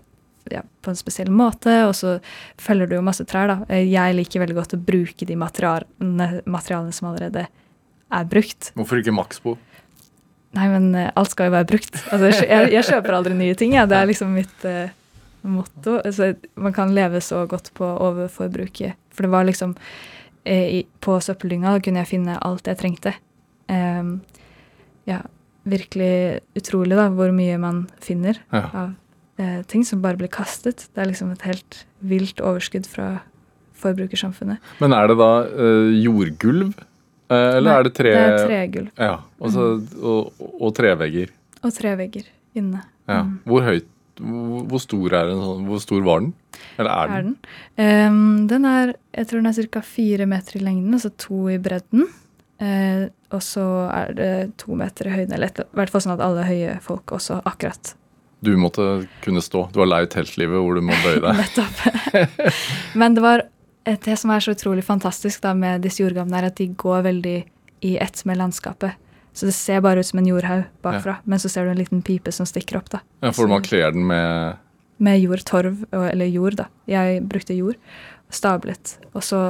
[0.51, 2.17] ja, på en spesiell måte, og så
[2.59, 3.57] feller du jo masse trær, da.
[3.69, 7.47] Eh, Jeg liker veldig godt å bruke de materialene, materialene som allerede
[8.11, 8.73] er brukt.
[8.75, 9.59] Hvorfor ikke Maxbo?
[10.57, 11.95] Nei, men eh, alt skal jo være brukt.
[12.13, 13.89] Altså, jeg, jeg- jeg kjøper aldri nye ting, jeg.
[13.91, 14.89] Det er liksom mitt uh,
[15.45, 15.99] motto.
[16.05, 18.95] Altså, man kan leve så godt på overforbruket.
[19.13, 19.75] For det var liksom
[20.47, 23.13] eh, i, På søppeldynga kunne jeg finne alt jeg trengte.
[23.69, 24.21] Um,
[25.07, 25.21] ja,
[25.69, 28.65] virkelig utrolig da, hvor mye man finner Ja.
[28.73, 28.95] av
[29.39, 30.89] eh, ting som bare blir kastet.
[30.95, 33.19] Det er liksom et helt vilt overskudd fra
[33.79, 34.59] forbrukersamfunnet.
[34.81, 36.73] Men er det da eh, jordgulv?
[37.29, 39.65] Eh, eller Nei, er det tre Det er tregulv Ja, altså,
[40.01, 41.29] og, og trevegger.
[41.63, 42.25] og trevegger
[42.57, 42.83] inne.
[43.09, 43.23] Ja.
[43.25, 43.39] Mm.
[43.45, 43.89] Hvor høyt
[44.19, 45.37] hvor, stor den?
[45.39, 46.33] sånn- Hvor stor var den?
[46.79, 47.37] Eller er er den?
[47.77, 47.85] den.
[47.85, 49.81] Em, den er jeg tror den er ca.
[49.81, 52.09] fire meter i lengden, altså to i bredden.
[52.59, 53.63] Uh, og så
[53.95, 57.07] er det to meter i høyden, eller i hvert fall sånn at alle høye folk
[57.15, 57.93] også akkurat
[58.43, 59.69] Du måtte kunne stå.
[59.71, 61.39] Du var lei teltlivet hvor du må bøye deg.
[61.45, 62.97] nettopp.
[62.99, 63.45] Men det var
[64.05, 67.37] det som er så utrolig fantastisk da med disse jordgammene, er at de går veldig
[67.89, 68.99] i ett med landskapet.
[69.33, 72.03] Så det ser bare ut som en jordhaug bakfra, men så ser du en liten
[72.03, 72.91] pipe som stikker opp.
[72.91, 73.01] da.
[73.23, 74.59] Ja, for man kler den med
[74.99, 76.67] med jord, torv, eller jord, da.
[76.91, 77.79] Jeg brukte jord,
[78.35, 78.97] stablet.
[79.15, 79.43] Og så,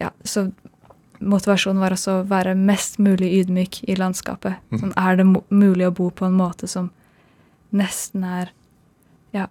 [0.00, 0.50] ja, så
[1.24, 4.60] motivasjonen var også å være mest mulig ydmyk i landskapet.
[4.70, 4.82] Mhm.
[4.82, 6.90] Sånn, er det mulig å bo på en måte som
[7.72, 8.52] nesten er,
[9.32, 9.48] ja,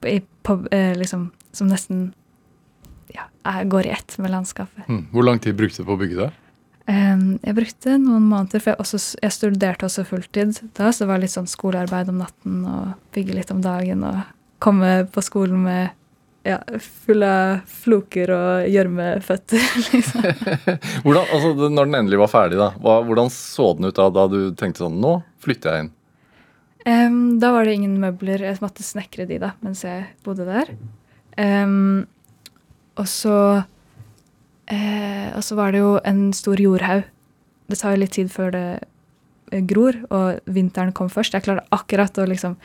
[0.00, 2.14] på, på, eh, liksom, som nesten,
[3.14, 4.88] ja, er, går i ett med landskapet.
[4.88, 5.06] Mm.
[5.12, 6.30] Hvor lang tid brukte du på å bygge det?
[6.88, 11.10] Em, jeg brukte noen måneder, for jeg, også, jeg studerte også fulltid da, så det
[11.10, 14.22] var litt sånn skolearbeid om natten og bygge litt om dagen og
[14.64, 15.94] komme på skolen med
[16.48, 20.24] ja, full av floker og gjørmeføtter, liksom.
[21.04, 24.40] Hvordan, altså, når den endelig var ferdig, da, hvordan så den ut da, da du
[24.56, 25.94] tenkte sånn Nå flytter jeg inn.
[26.88, 28.46] Um, da var det ingen møbler.
[28.46, 30.70] Jeg måtte snekre de da, mens jeg bodde der.
[31.38, 32.06] Em,
[32.98, 33.62] og så
[34.66, 37.04] eh, Og så var det jo en stor jordhaug.
[37.68, 38.66] Det tar jo litt tid før det
[39.52, 41.36] eh, gror, og vinteren kom først.
[41.36, 42.56] Jeg klarte akkurat å liksom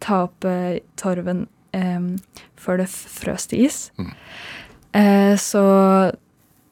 [0.00, 2.00] ta opp eh, torven eh,
[2.60, 3.80] før det frøs til is.
[3.98, 4.12] Mm.
[5.00, 5.64] Eh, så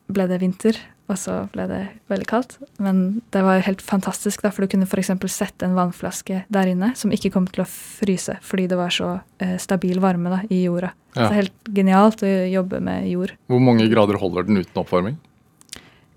[0.09, 1.81] ble det vinter, og så ble det
[2.13, 2.57] veldig kaldt.
[2.85, 5.11] Men det var jo helt fantastisk, da, for du kunne f.eks.
[5.33, 9.15] sette en vannflaske der inne som ikke kom til å fryse, fordi det var så
[9.41, 10.93] eh, stabil varme da, i jorda.
[11.15, 11.15] Ja.
[11.15, 13.33] Så det er helt genialt å jobbe med jord.
[13.49, 15.17] Hvor mange grader holder den uten oppvarming?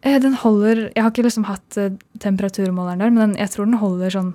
[0.02, 3.70] Eh, den holder Jeg har ikke liksom hatt eh, temperaturmåleren der, men den, jeg tror
[3.70, 4.34] den holder sånn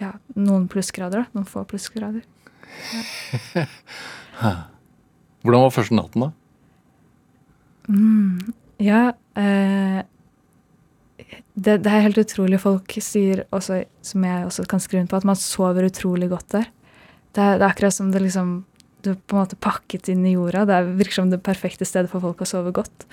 [0.00, 1.26] ja, noen plussgrader.
[1.26, 2.22] da, Noen få plussgrader.
[5.42, 6.30] Hvordan var første natten, da?
[7.90, 9.02] Mm, ja
[9.38, 10.00] eh,
[11.54, 12.60] det, det er helt utrolig.
[12.62, 16.56] Folk sier også, som jeg også kan skrive under på, at man sover utrolig godt
[16.56, 16.68] der.
[17.36, 18.60] Det er, det er akkurat som det liksom
[19.04, 20.66] du på en måte pakket inn i jorda.
[20.68, 23.06] Det er, virker som det perfekte stedet for folk å sove godt.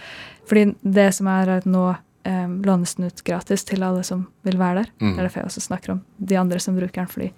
[0.49, 1.86] Fordi det som er at nå
[2.27, 4.89] eh, lånes den ut gratis til alle som vil være der.
[4.99, 5.13] Mm.
[5.13, 6.01] Det er derfor jeg også snakker om
[6.32, 7.12] de andre som bruker den.
[7.13, 7.30] fordi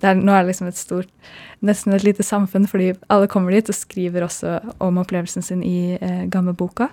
[0.00, 1.12] det er, Nå er det liksom et stort,
[1.60, 5.98] nesten et lite samfunn, fordi alle kommer dit og skriver også om opplevelsen sin i
[6.00, 6.90] eh, Gammeboka.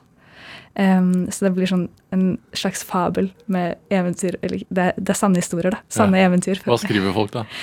[0.76, 5.20] Em, så det blir sånn en slags fabel med eventyr eller det, er- det er
[5.20, 5.80] sanne historier, da.
[5.88, 6.60] Sanne eventyr.
[6.66, 7.46] Hva skriver folk, da?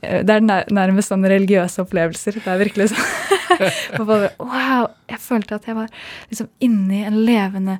[0.00, 2.36] Eh, Det er nærmest sånn religiøse opplevelser.
[2.38, 4.06] Det er virkelig sånn
[4.38, 4.84] Wow!
[5.10, 5.88] Jeg følte at jeg var
[6.30, 7.78] liksom inni en levende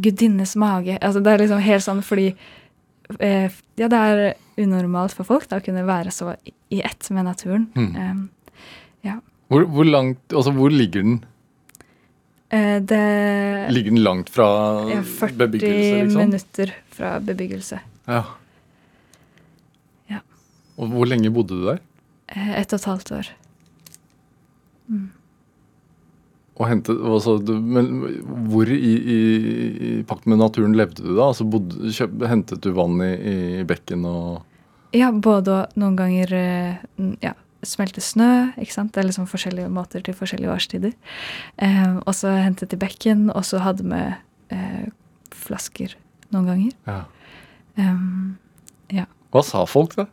[0.00, 0.96] gudinnes mage.
[1.02, 2.30] Altså Det er liksom helt sånn fordi
[3.20, 4.22] eh, Ja, det er
[4.58, 6.32] unormalt for folk da, å kunne være så
[6.70, 7.68] i- ett med naturen.
[7.76, 7.96] Mm.
[7.96, 8.28] Em,
[9.48, 11.24] Hvor, hvor langt, altså hvor ligger den?
[12.50, 13.02] Eh, det
[13.74, 14.48] Ligger den langt fra
[14.90, 16.22] ja, 40 bebyggelse, liksom?
[16.22, 17.80] minutter fra bebyggelse.
[18.08, 18.22] Ja.
[20.08, 20.22] Ja.
[20.78, 21.84] Og hvor lenge bodde du der?
[22.28, 23.30] Et ett og et halvt år.
[26.58, 27.90] Og hentet, altså, du, men
[28.50, 29.18] hvor i, i,
[29.88, 31.28] i pakt med naturen levde du da?
[31.28, 33.12] Altså bodde, kjøp, hentet du vann i,
[33.60, 34.44] i bekken og
[34.96, 36.78] Ja, både og noen ganger eh,
[37.20, 37.34] ja,
[37.66, 38.92] smelte snø, ikke sant.
[38.94, 40.92] Det er liksom forskjellige måter til forskjellige årstider.
[41.58, 44.02] Eh, og så hentet i bekken, og så hadde vi
[44.54, 44.84] eh,
[45.34, 45.96] flasker
[46.34, 46.76] noen ganger.
[46.86, 47.04] ja.
[47.78, 48.38] Um,
[49.30, 50.08] Hva sa folk, da?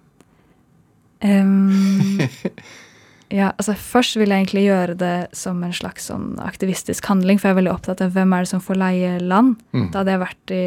[1.24, 2.20] um,
[3.40, 7.50] ja, altså først vil jeg egentlig gjøre det som en slags sånn aktivistisk handling, for
[7.50, 9.56] jeg er veldig opptatt av hvem er det som får leie land.
[9.74, 9.88] Mm.
[9.94, 10.64] Da hadde jeg vært i,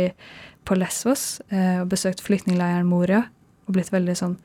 [0.67, 3.27] på Lesvos eh, og besøkt flyktningleiren Moria
[3.69, 4.39] og blitt veldig sånn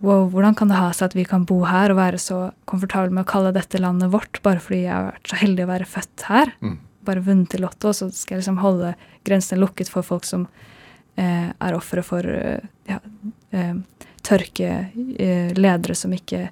[0.00, 2.38] Wow, hvordan kan det ha seg at vi kan bo her og være så
[2.70, 5.70] komfortable med å kalle dette landet vårt, bare fordi jeg har vært så heldig å
[5.74, 6.52] være født her?
[6.64, 6.78] Mm.
[7.08, 8.94] Bare vunnet i Lotto, og så skal jeg liksom holde
[9.28, 10.46] grensene lukket for folk som
[11.20, 12.96] eh, er ofre for eh, ja,
[13.52, 13.76] eh,
[14.24, 14.72] tørke,
[15.20, 16.46] eh, ledere som ikke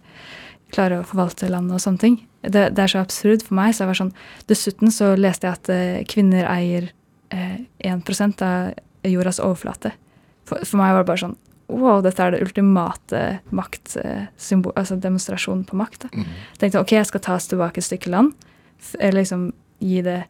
[0.74, 2.20] klarer å forvalte landet og sånne ting.
[2.44, 3.72] Det, det er så absurd for meg.
[3.72, 4.14] så jeg var sånn,
[4.50, 6.92] Dessuten så leste jeg at eh, kvinner eier
[7.32, 8.74] eh, 1 av
[9.08, 9.96] jordas overflate.
[10.44, 13.18] For, for meg var det bare sånn Wow, dette er det ultimate
[13.52, 16.07] maktsymbol, altså demonstrasjonen på makt.
[16.07, 16.09] da.
[16.16, 16.31] Mm.
[16.61, 18.33] Tenkte ok, jeg skal ta oss tilbake et stykke land.
[18.98, 19.50] Eller liksom
[19.85, 20.22] gi det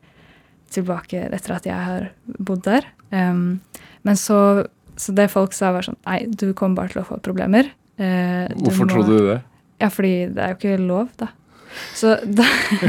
[0.75, 2.89] tilbake etter at jeg har bodd der.
[3.13, 3.61] Um,
[4.05, 4.67] men så,
[5.01, 7.71] så det folk sa, var sånn Nei, du kommer bare til å få problemer.
[7.97, 9.39] Eh, du Hvorfor må- trodde du det?
[9.81, 11.31] ja, fordi det er jo ikke lov, da.
[11.95, 12.45] Så da,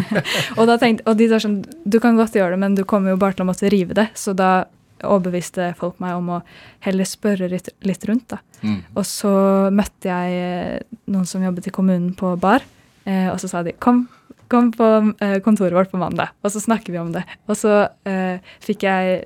[0.58, 3.12] og, da tenkte, og de sa sånn Du kan godt gjøre det, men du kommer
[3.14, 4.08] jo bare til å måtte rive det.
[4.18, 4.66] Så da
[5.08, 6.40] overbeviste folk meg om å
[6.86, 8.40] heller spørre litt, litt rundt, da.
[8.62, 8.80] Mm.
[8.98, 9.34] Og så
[9.74, 12.66] møtte jeg eh, noen som jobbet i kommunen på bar,
[13.06, 14.04] eh, og så sa de kom,
[14.52, 14.90] kom på
[15.24, 17.24] eh, kontoret vårt på mandag, og så snakker vi om det.
[17.48, 19.24] Og så eh, fikk jeg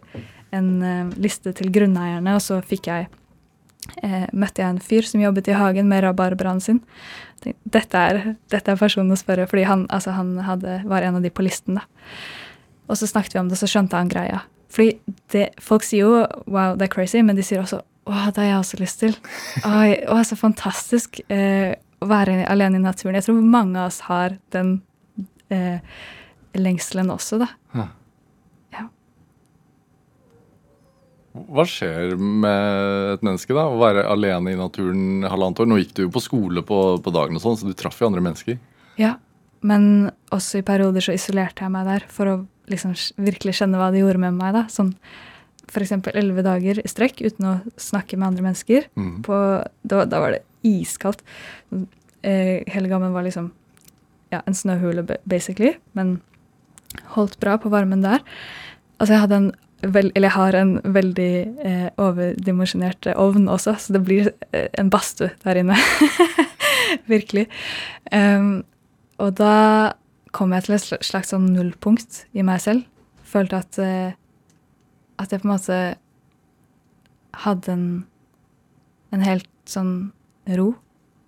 [0.53, 3.09] en eh, liste til grunneierne, og så fikk jeg
[4.03, 6.83] eh, møtte jeg en fyr som jobbet i hagen med rabarbraen sin.
[7.43, 8.21] Dette er,
[8.53, 11.43] dette er personen å spørre, fordi han, altså, han hadde, var en av de på
[11.43, 11.81] listen.
[11.81, 11.87] da.
[12.87, 14.43] Og så snakket vi om det, så skjønte han greia.
[14.73, 18.41] Fordi det, folk sier jo 'wow, det er crazy', men de sier også 'å, det
[18.41, 19.17] har jeg også lyst til'.
[20.09, 23.15] Å, så fantastisk eh, å være alene i naturen.
[23.15, 24.81] Jeg tror mange av oss har den
[25.49, 25.79] eh,
[26.53, 27.53] lengselen også, da.
[31.33, 35.69] Hva skjer med et menneske da, å være alene i naturen halvannet år?
[35.69, 38.09] Nå gikk du jo på skole på, på dagen, og sånn, så du traff jo
[38.11, 38.59] andre mennesker.
[39.01, 39.15] Ja,
[39.65, 42.35] men også i perioder så isolerte jeg meg der for å
[42.71, 44.55] liksom virkelig kjenne hva det gjorde med meg.
[44.55, 44.65] da.
[44.71, 44.93] Sånn
[45.69, 45.95] f.eks.
[46.13, 48.87] elleve dager i strekk uten å snakke med andre mennesker.
[48.99, 49.15] Mm.
[49.25, 49.37] På,
[49.81, 51.23] da, da var det iskaldt.
[52.23, 53.51] Eh, hele gammen var liksom
[54.33, 56.17] ja, en snøhule, basically, men
[57.15, 58.23] holdt bra på varmen der.
[58.99, 59.51] Altså, jeg hadde en
[59.83, 61.31] vel, eller jeg har en veldig
[61.67, 65.77] eh, overdimensjonert eh, ovn også, så det blir eh, en badstue der inne.
[67.11, 67.47] Virkelig.
[68.13, 68.63] Um,
[69.21, 69.55] og da
[70.33, 72.87] kom jeg til et slags sånn nullpunkt i meg selv.
[73.27, 74.15] Følte at, eh,
[75.21, 75.77] at jeg på en måte
[77.43, 77.85] hadde en,
[79.13, 79.93] en helt sånn
[80.57, 80.73] ro.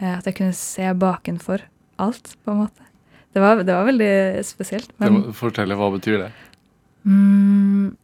[0.01, 1.63] Eh, at jeg kunne se bakenfor
[2.01, 2.89] alt, på en måte.
[3.35, 4.91] Det var, det var veldig spesielt.
[4.99, 6.29] Det må, fortell, hva betyr det?
[7.05, 7.95] Mm,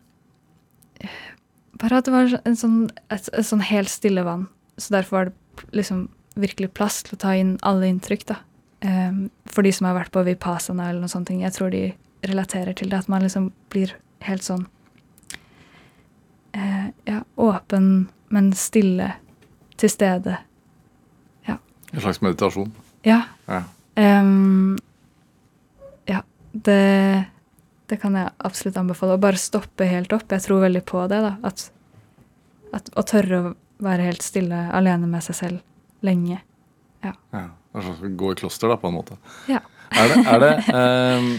[1.81, 4.49] bare at det var en sånn, et, et sånn helt stille vann.
[4.77, 6.09] Så derfor var det liksom
[6.39, 8.27] virkelig plass til å ta inn alle inntrykk.
[8.31, 8.37] da.
[8.81, 11.91] Em, for de som har vært på Vipassana eller noe sånt, jeg tror de
[12.27, 13.01] relaterer til det.
[13.03, 13.93] At man liksom blir
[14.25, 14.67] helt sånn
[16.55, 19.13] uh, ja, åpen, men stille,
[19.81, 20.39] til stede.
[21.91, 22.71] En slags meditasjon?
[23.03, 23.21] Ja.
[23.45, 23.63] Ja.
[23.95, 24.77] Um,
[26.05, 27.23] ja, det,
[27.91, 29.17] det kan jeg absolutt anbefale.
[29.17, 30.31] Å bare stoppe helt opp.
[30.31, 31.19] Jeg tror veldig på det.
[31.25, 31.65] da, At,
[32.77, 36.39] at å tørre å være helt stille alene med seg selv lenge.
[37.03, 37.15] ja.
[37.31, 39.17] Det er slags å gå i kloster, da, på en måte.
[39.51, 39.62] Ja.
[39.91, 41.29] Er det, er det ehm,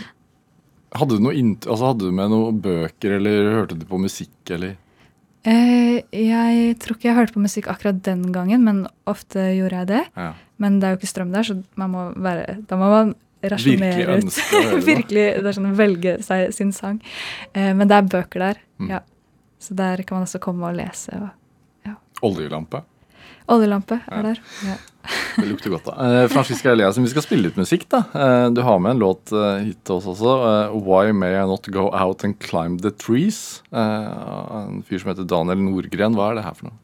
[1.00, 4.76] hadde, du altså, hadde du med noen bøker, eller hørte du på musikk, eller?
[5.44, 9.90] Eh, jeg tror ikke jeg hørte på musikk akkurat den gangen, men ofte gjorde jeg
[9.90, 10.02] det.
[10.16, 10.30] Ja.
[10.62, 14.20] Men det er jo ikke strøm der, så man må være, da må man rasjonere
[14.20, 14.36] ut.
[14.92, 17.00] Virkelig, det er sånn velge seg sin sang.
[17.56, 18.88] Eh, men det er bøker der, Mm.
[18.90, 18.98] ja.
[19.62, 21.14] Så der kan man også komme og lese.
[21.14, 22.80] Og Oljelampe.
[23.50, 24.16] oljelampe Ja.
[24.18, 24.40] er der.
[24.66, 24.74] Ja.
[25.36, 25.94] Det lukter godt, da.
[26.22, 28.04] Eh, Francisca Eliassen, vi skal spille litt musikk, da.
[28.14, 30.36] Eh, du har med en låt eh, hit til oss også.
[30.72, 33.62] 'Why May I Not Go Out and Climb The Trees'.
[33.72, 36.16] En fyr som heter Daniel Nordgren.
[36.18, 36.78] Hva er det her for noe?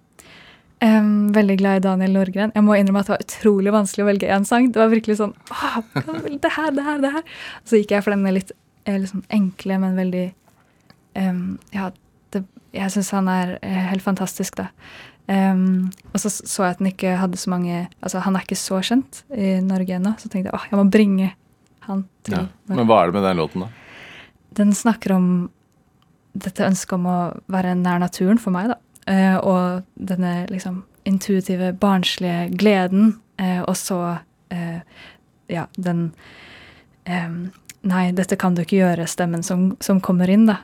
[0.78, 2.52] Um, veldig glad i Daniel Nordgren.
[2.54, 4.68] Jeg må innrømme at det var utrolig vanskelig å velge én sang.
[4.70, 7.24] Det var virkelig sånn det her, det her, det her.
[7.66, 8.52] Så gikk jeg for den litt,
[8.86, 10.26] sånn enkle, men veldig
[11.18, 11.90] um, Ja,
[12.30, 12.44] det,
[12.76, 13.56] jeg syns han er
[13.90, 14.70] helt fantastisk, da.
[15.28, 18.56] Em, og så så jeg at han ikke hadde så mange Altså, han er ikke
[18.56, 21.34] så kjent i Norge ennå, så tenkte jeg åh, jeg må bringe
[21.84, 22.46] han til Ja.
[22.72, 23.68] Men hva er det med den låten, da?
[24.56, 25.26] Den snakker om
[26.32, 27.18] dette ønsket om å
[27.50, 28.78] være nær naturen for meg, da.
[29.08, 33.18] Uh, og denne liksom intuitive, barnslige gleden.
[33.40, 33.98] uh, og så
[34.52, 34.80] uh,
[35.48, 36.12] ja, den
[37.08, 37.50] um,
[37.88, 40.56] Nei, dette kan du ikke gjøre, stemmen som, som kommer inn, da.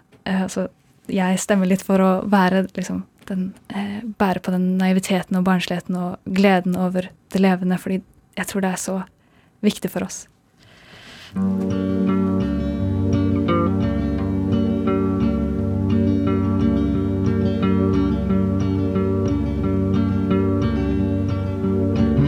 [0.50, 0.66] Så
[1.06, 5.96] jeg stemmer litt for å være liksom den eh, Bære på den naiviteten og barnsligheten
[5.96, 8.02] og gleden over det levende, fordi
[8.36, 9.00] jeg tror det er så
[9.62, 10.28] viktig for oss.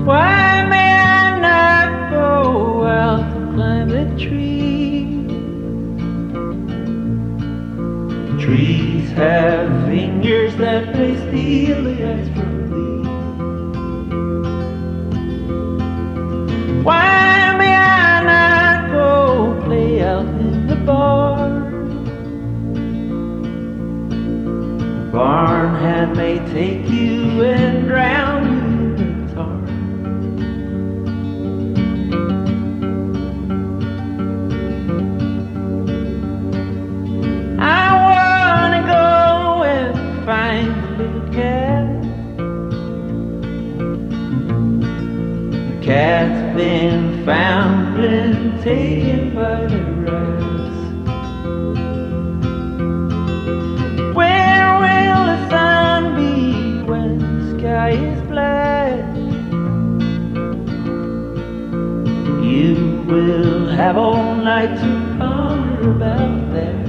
[0.06, 5.26] Why may I not go out to climb the tree?
[8.40, 9.75] Trees have
[10.26, 13.08] fingers that may steal the ice from thee.
[16.82, 21.94] Why may I not go play out in the barn?
[24.96, 28.35] The barn hand may take you and drown
[47.26, 50.78] been found and taken by the rats.
[54.14, 59.16] Where will the sun be when the sky is black?
[62.44, 66.85] You will have all night to ponder about that.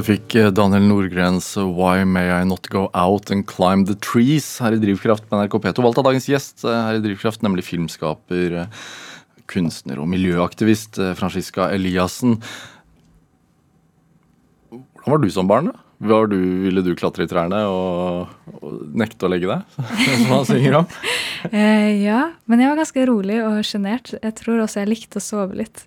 [0.00, 3.96] Du fikk eh, Daniel Nordgrens eh, Why May I Not Go Out and Climb The
[4.00, 5.84] Trees her i Drivkraft på NRK P2.
[5.84, 8.62] Valgt av dagens gjest eh, her i Drivkraft, nemlig filmskaper,
[9.50, 12.38] kunstner og miljøaktivist Franziska Eliassen.
[14.70, 15.72] Hvordan var du som barn?
[15.72, 15.84] da?
[16.00, 19.80] Var du, ville du klatre i trærne og, og nekte å legge deg,
[20.22, 20.88] som han synger om?
[21.40, 24.10] Eh, ja, men jeg var ganske rolig og sjenert.
[24.12, 25.86] Jeg tror også jeg likte å sove litt.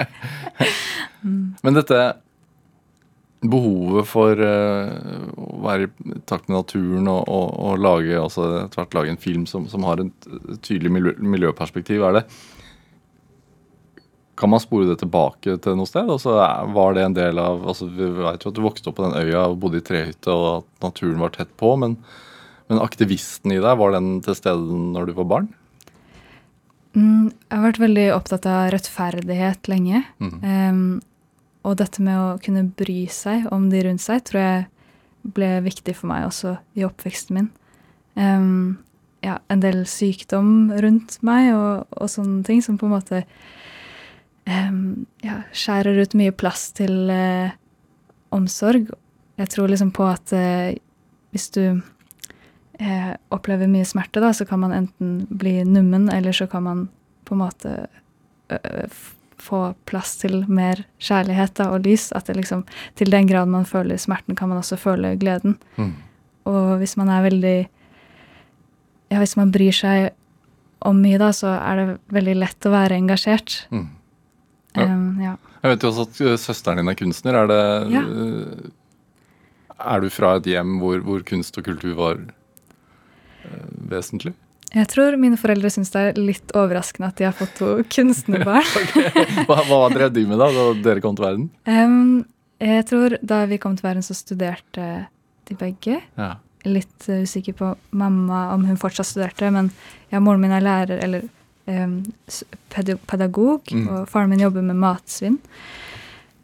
[1.60, 1.98] Men dette
[3.44, 8.96] behovet for uh, å være i takt med naturen og, og, og lage, altså tvert
[8.96, 10.28] lage en film som, som har et
[10.64, 12.24] tydelig miljø, miljøperspektiv, er det
[14.40, 16.08] Kan man spore det tilbake til noe sted?
[16.12, 16.36] Altså,
[16.76, 19.16] var det en del av altså, Vi vet jo at du vokste opp på den
[19.16, 21.98] øya og bodde i trehytte, og at naturen var tett på, men,
[22.70, 25.52] men aktivisten i deg, var den til stede når du var barn?
[26.96, 30.06] Mm, jeg har vært veldig opptatt av rettferdighet lenge.
[30.24, 30.40] Mhm.
[30.40, 30.80] Em,
[31.66, 34.66] og dette med å kunne bry seg om de rundt seg, tror jeg
[35.36, 37.48] ble viktig for meg også i oppveksten min.
[38.14, 38.78] Um,
[39.24, 43.24] ja, en del sykdom rundt meg og, og sånne ting som på en måte
[44.46, 47.50] um, ja, skjærer ut mye plass til uh,
[48.36, 48.92] omsorg.
[49.40, 50.70] Jeg tror liksom på at uh,
[51.34, 56.46] hvis du uh, opplever mye smerte, da, så kan man enten bli nummen, eller så
[56.50, 56.86] kan man
[57.26, 57.78] på en måte
[59.42, 62.08] få plass til mer kjærlighet da, og lys.
[62.16, 62.64] At det liksom,
[62.96, 65.58] til den grad man føler smerten, kan man også føle gleden.
[65.76, 65.92] Mm.
[66.46, 67.56] Og hvis man er veldig
[69.10, 70.08] Ja, hvis man bryr seg
[70.82, 71.84] om mye, da, så er det
[72.14, 73.60] veldig lett å være engasjert.
[73.70, 73.84] Mm.
[74.76, 74.86] Ja.
[74.90, 75.36] Um, ja.
[75.62, 77.38] Jeg vet jo også at eh, søsteren din er kunstner.
[77.38, 77.60] Er, det,
[77.94, 78.02] Ja.
[78.02, 78.72] eh,
[79.94, 84.34] er du fra et hjem hvor, hvor kunst og kultur var uh, vesentlig?
[84.76, 88.66] Jeg tror mine foreldre syns det er litt overraskende at de har fått to kunstnerbarn.
[89.48, 91.46] Hva, hva drev de med da da dere kom til verden?
[91.64, 92.24] Um,
[92.60, 94.90] jeg tror da vi kom til verden, så studerte
[95.48, 96.00] de begge.
[96.18, 96.34] Ja.
[96.66, 99.70] Litt uh, usikker på mamma om hun fortsatt studerte, men
[100.12, 101.24] ja, moren min er lærer eller
[101.70, 102.00] um,
[103.08, 103.86] pedagog, Mm.
[103.88, 105.38] og faren min jobber med matsvinn.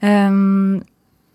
[0.02, 0.82] Um,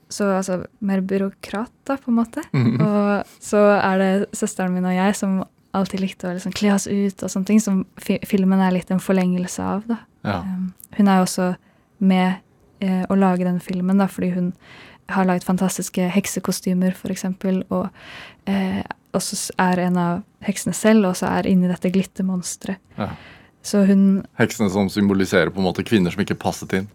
[0.09, 2.43] så altså mer byråkrat, da, på en måte.
[2.55, 2.77] Mm.
[2.79, 5.41] Og så er det søsteren min og jeg som
[5.77, 8.91] alltid likte å liksom kle oss ut og sånne ting, som fi filmen er litt
[8.93, 9.97] en forlengelse av, da.
[10.27, 10.41] Ja.
[10.43, 11.47] Um, hun er jo også
[11.99, 12.35] med
[12.83, 14.51] eh, å lage den filmen, da, fordi hun
[15.09, 17.87] har laget fantastiske heksekostymer, eksempel, og
[18.49, 18.83] eh,
[19.15, 22.81] også er en av heksene selv, og så er inni dette glittermonsteret.
[22.99, 23.11] Ja.
[23.67, 24.03] Så hun
[24.39, 26.85] Heksene som symboliserer på en måte kvinner som ikke passet inn.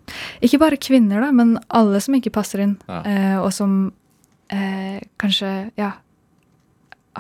[0.45, 3.03] Ikke bare kvinner, da, men alle som ikke passer inn, Ja.
[3.05, 3.93] eh, og som
[4.53, 5.93] eh, kanskje, ja,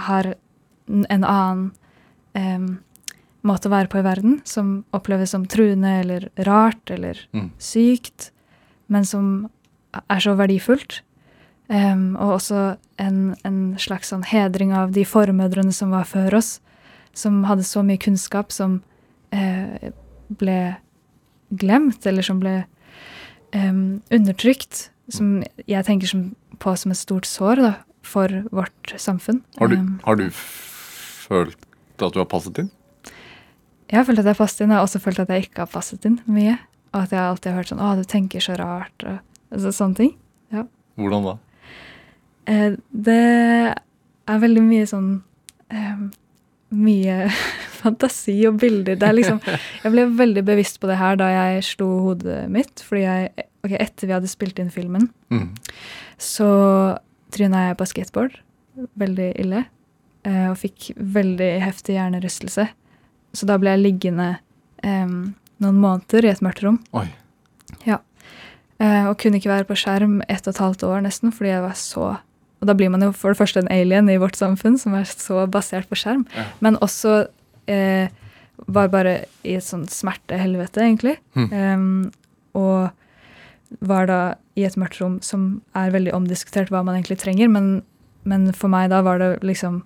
[0.06, 0.34] har
[0.88, 1.70] en annen
[2.34, 2.78] um,
[3.42, 7.50] måte å være på i verden, som oppleves som truende eller rart eller Mm.
[7.58, 8.30] sykt,
[8.88, 9.50] men som
[10.08, 11.02] er så verdifullt.
[11.68, 16.60] Um, og også en, en slags sånn hedring av de formødrene som var før oss,
[17.14, 18.82] som hadde så mye kunnskap som
[19.32, 19.90] uh,
[20.28, 20.76] ble
[21.50, 22.64] glemt, eller som ble
[23.54, 27.72] um, undertrykt, som jeg tenker som, på som et stort sår da,
[28.02, 29.42] for vårt samfunn.
[29.58, 30.28] Har du, har du
[31.32, 31.68] følt
[32.02, 32.70] at du har passet inn?
[33.92, 35.64] jeg har følt at jeg har passet inn, jeg har også følt at jeg ikke
[35.66, 36.54] har passet inn mye.
[36.94, 39.18] Og at jeg alltid har hørt sånn 'Å, du tenker så rart', og
[39.52, 40.14] altså, sånne ting.
[40.96, 41.34] Hvordan da?
[42.52, 43.76] Eh, det
[44.28, 45.22] er veldig mye sånn
[45.70, 46.02] eh,
[46.72, 47.28] Mye
[47.82, 48.96] fantasi og bilder.
[48.96, 49.40] Det er liksom
[49.84, 52.80] Jeg ble veldig bevisst på det her da jeg slo hodet mitt.
[52.80, 55.52] Fordi jeg Ok, etter vi hadde spilt inn filmen, Mm.
[56.18, 56.98] så
[57.30, 58.32] tryna jeg på skateboard.
[58.98, 59.60] Veldig ille.
[60.28, 62.68] Eh, Og fikk veldig heftig hjernerystelse.
[63.32, 64.28] Så da ble jeg liggende
[64.84, 66.80] um, noen måneder i et mørkt rom.
[66.92, 67.06] Oi.
[68.82, 71.64] Eh, og kunne ikke være på skjerm ett og et halvt år nesten, fordi jeg
[71.64, 72.16] var så
[72.62, 75.02] Og da blir man jo for det første en alien i vårt samfunn, som er
[75.10, 76.20] så basert på skjerm.
[76.30, 76.44] Ja.
[76.62, 78.06] Men også uh,
[78.70, 81.16] var bare i et sånt smertehelvete, egentlig.
[81.34, 81.48] Mm.
[81.50, 82.12] Um,
[82.54, 84.20] og var da
[84.54, 87.82] i et mørkt rom som er veldig omdiskutert hva man egentlig trenger, men,
[88.22, 89.82] men for meg da var det liksom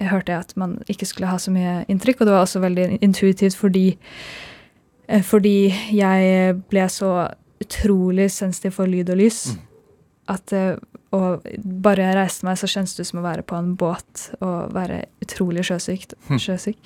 [0.00, 2.86] Jeg hørte at man ikke skulle ha så mye inntrykk, og det var også veldig
[3.04, 3.86] intuitivt fordi
[5.08, 7.28] eh, fordi jeg ble så
[7.60, 9.42] utrolig sensitiv for lyd og lys.
[9.52, 9.66] Mm.
[10.32, 10.78] At eh,
[11.10, 11.42] og
[11.82, 14.70] bare jeg reiste meg, så kjennes det ut som å være på en båt og
[14.76, 16.12] være utrolig sjøsyk.
[16.28, 16.38] Hm.
[16.38, 16.76] sjøsyk.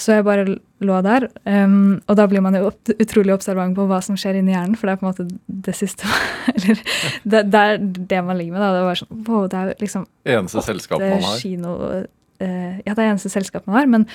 [0.00, 1.26] Så jeg bare lå der.
[1.44, 4.88] Um, og da blir man jo utrolig observant på hva som skjer inni hjernen, for
[4.88, 5.28] det er på en måte
[5.68, 6.08] det siste
[6.54, 6.80] Eller
[7.28, 8.72] det, det er det man ligger med, da.
[8.78, 11.40] Det var sånn Wow, det er jo liksom Eneste åtte man har.
[11.42, 11.76] kino
[12.40, 14.08] eh, Ja, det er eneste selskap man har, men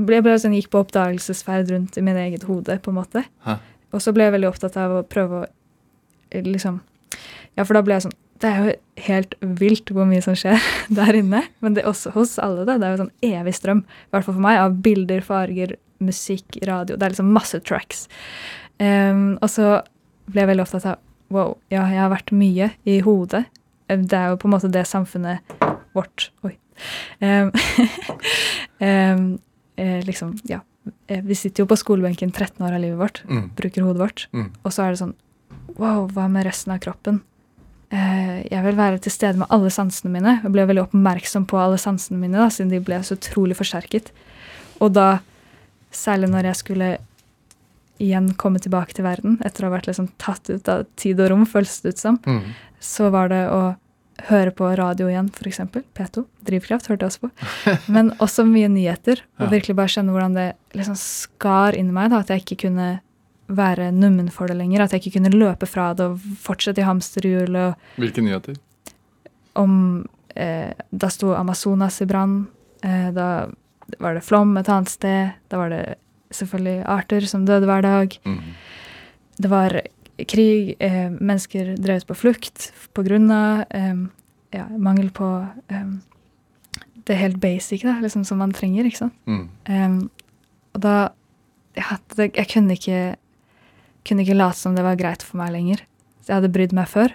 [0.00, 3.24] jeg ble sånn, gikk på oppdagelsesferd rundt i min eget hode, på en måte.
[3.44, 3.58] Hæ.
[3.92, 5.46] Og så ble jeg veldig opptatt av å prøve å
[6.32, 6.80] eh, liksom
[7.58, 8.74] Ja, for da ble jeg sånn Det er jo
[9.06, 10.58] helt vilt hvor mye som skjer
[10.98, 11.44] der inne.
[11.60, 12.78] Men det er også hos alle, da.
[12.80, 16.58] Det er jo sånn evig strøm, i hvert fall for meg, av bilder, farger, musikk,
[16.66, 16.96] radio.
[16.96, 18.08] Det er liksom masse tracks.
[18.82, 19.76] Um, og så
[20.32, 21.00] ble jeg veldig opptatt av
[21.32, 23.46] Wow, ja, jeg har vært mye i hodet.
[23.88, 25.54] Det er jo på en måte det samfunnet
[25.96, 26.56] vårt Oi.
[27.20, 27.50] Em,
[28.78, 29.38] em,
[29.76, 30.60] eh, liksom, ja.
[31.06, 33.50] Eh, Vi sitter jo på skolebenken 13 år av livet vårt, Mm.
[33.56, 34.26] bruker hodet vårt.
[34.32, 34.50] Mm.
[34.64, 35.14] Og så er det sånn
[35.78, 37.20] Wow, hva med resten av kroppen?
[37.90, 40.40] Eh, jeg vil være til stede med alle sansene mine.
[40.42, 44.10] Jeg ble veldig oppmerksom på alle sansene mine, da, siden de ble så utrolig forsterket.
[44.80, 45.20] Og da,
[45.92, 46.98] særlig når jeg skulle
[48.00, 51.30] igjen komme tilbake til verden, etter å ha vært liksom tatt ut av tid og
[51.30, 52.52] rom, føles det ut som, Mm.
[52.80, 53.76] så var det å
[54.28, 55.60] høre på radio igjen, f.eks.
[55.96, 56.24] P2.
[56.46, 57.30] Drivkraft hørte jeg også på.
[57.94, 59.22] Men også mye nyheter.
[59.40, 60.48] Og virkelig bare kjenne hvordan det
[60.78, 62.10] liksom skar inn i meg.
[62.12, 62.90] da, At jeg ikke kunne
[63.52, 64.84] være nummen for det lenger.
[64.84, 67.56] At jeg ikke kunne løpe fra det og fortsette i hamsterhjul.
[67.56, 68.60] og Hvilke nyheter?
[69.54, 70.06] om
[70.36, 72.46] eh, Da sto Amazonas i brann.
[72.82, 73.26] Eh, da
[74.00, 75.34] var det flom et annet sted.
[75.52, 75.82] Da var det
[76.32, 78.14] selvfølgelig arter som døde hver dag.
[78.24, 78.38] Mm.
[79.42, 79.76] Det var
[80.18, 83.66] krig, eh, mennesker drevet på flukt pga.
[83.70, 83.94] Eh,
[84.52, 85.28] ja, mangel på
[85.68, 85.92] eh,
[87.04, 88.84] det helt basic da, liksom, som man trenger.
[88.84, 89.16] ikke sant?
[89.26, 89.48] Mm.
[89.64, 89.96] Eh,
[90.72, 90.96] og da
[91.74, 93.16] ja, det, Jeg kunne ikke,
[94.04, 95.84] kunne ikke late som det var greit for meg lenger.
[96.20, 97.14] Så jeg hadde brydd meg før.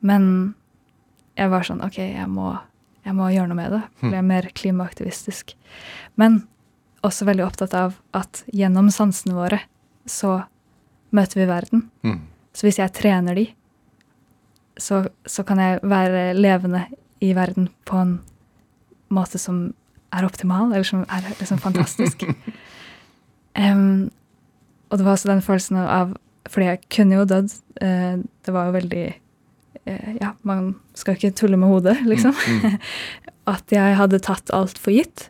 [0.00, 0.54] Men
[1.38, 2.56] jeg var sånn OK, jeg må,
[3.06, 3.82] jeg må gjøre noe med det.
[4.02, 5.54] Ble mer klimaaktivistisk.
[6.18, 6.42] Men
[7.06, 9.62] også veldig opptatt av at gjennom sansene våre
[10.08, 10.42] så
[11.16, 11.86] møter vi verden.
[12.06, 12.20] Mm.
[12.54, 13.46] Så hvis jeg trener de,
[14.80, 16.86] så, så kan jeg være levende
[17.20, 18.16] i verden på en
[19.12, 19.70] måte som
[20.14, 22.24] er optimal, eller som er liksom fantastisk.
[23.58, 24.10] um,
[24.90, 26.16] og det var også den følelsen av
[26.50, 27.52] Fordi jeg kunne jo dødd.
[27.82, 29.04] Uh, det var jo veldig
[29.86, 32.34] uh, Ja, man skal ikke tulle med hodet, liksom.
[32.34, 32.80] Mm.
[33.54, 35.28] At jeg hadde tatt alt for gitt.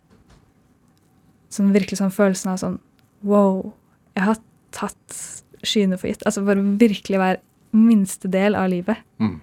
[1.51, 2.79] Sånn virkelig sånn følelsen av sånn
[3.27, 3.75] Wow,
[4.17, 4.39] jeg har
[4.73, 6.23] tatt skyene for gitt.
[6.27, 7.41] Altså for virkelig hver
[7.77, 9.41] minste del av livet Mm.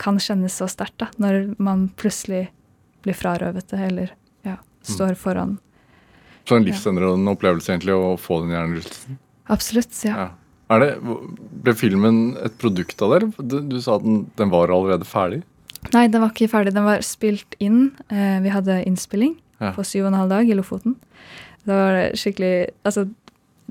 [0.00, 1.08] kan kjennes så sterkt, da.
[1.20, 2.48] Når man plutselig
[3.04, 4.12] blir frarøvet det, eller
[4.46, 5.58] ja, står foran
[6.48, 9.18] Så en livsendrende opplevelse egentlig å få den hjernerystelsen.
[9.52, 10.14] Absolutt, ja.
[10.16, 10.28] Ja.
[10.70, 10.88] Er det,
[11.64, 13.28] ble filmen et produkt av det?
[13.42, 15.42] Du, du sa at den, den var allerede ferdig.
[15.92, 16.72] Nei, den var ikke ferdig.
[16.76, 17.90] Den var spilt inn.
[18.08, 19.72] Eh, vi hadde innspilling Ja.
[19.76, 20.94] på syv og en halv dag i Lofoten.
[21.66, 23.04] Det var skikkelig Altså,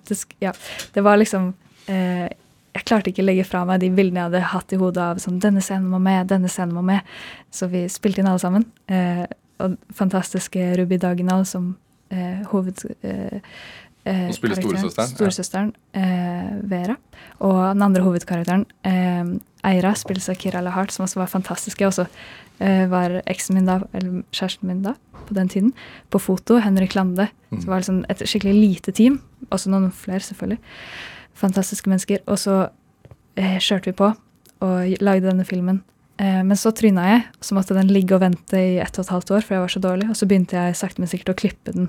[0.10, 0.53] det, ja.
[0.93, 1.51] Det var liksom
[1.88, 2.28] eh,
[2.76, 5.22] Jeg klarte ikke å legge fra meg de bildene jeg hadde hatt i hodet av
[5.24, 7.05] sånn Denne scenen må med, denne scenen må med.
[7.51, 8.66] Så vi spilte inn alle sammen.
[8.91, 9.26] Eh,
[9.60, 11.74] og fantastiske Ruby Dagenal som
[12.14, 12.86] eh, hoved...
[13.01, 13.39] Eh,
[14.07, 15.14] eh, spiller storesøsteren.
[15.16, 16.03] storesøsteren, ja.
[16.03, 16.95] Eh, Vera.
[17.43, 19.34] Og den andre hovedkarakteren, eh,
[19.68, 21.82] Eira, spilles av Kira Lahart, som også var fantastisk.
[21.82, 22.07] Jeg også
[22.60, 24.91] var eksen min da, eller kjæresten min da,
[25.28, 25.70] på den tiden,
[26.12, 26.57] på foto.
[26.60, 27.30] Henrik Lande.
[27.51, 27.62] Mm.
[27.62, 29.22] Så var liksom et skikkelig lite team.
[29.49, 30.60] Også noen flere, selvfølgelig.
[31.39, 32.24] Fantastiske mennesker.
[32.28, 32.57] Og så
[33.39, 34.12] eh, kjørte vi på
[34.66, 35.82] og lagde denne filmen.
[36.20, 39.05] Eh, men så tryna jeg, og så måtte den ligge og vente i ett og
[39.05, 40.10] et halvt år, for jeg var så dårlig.
[40.12, 41.88] Og så begynte jeg sakte, men sikkert å klippe den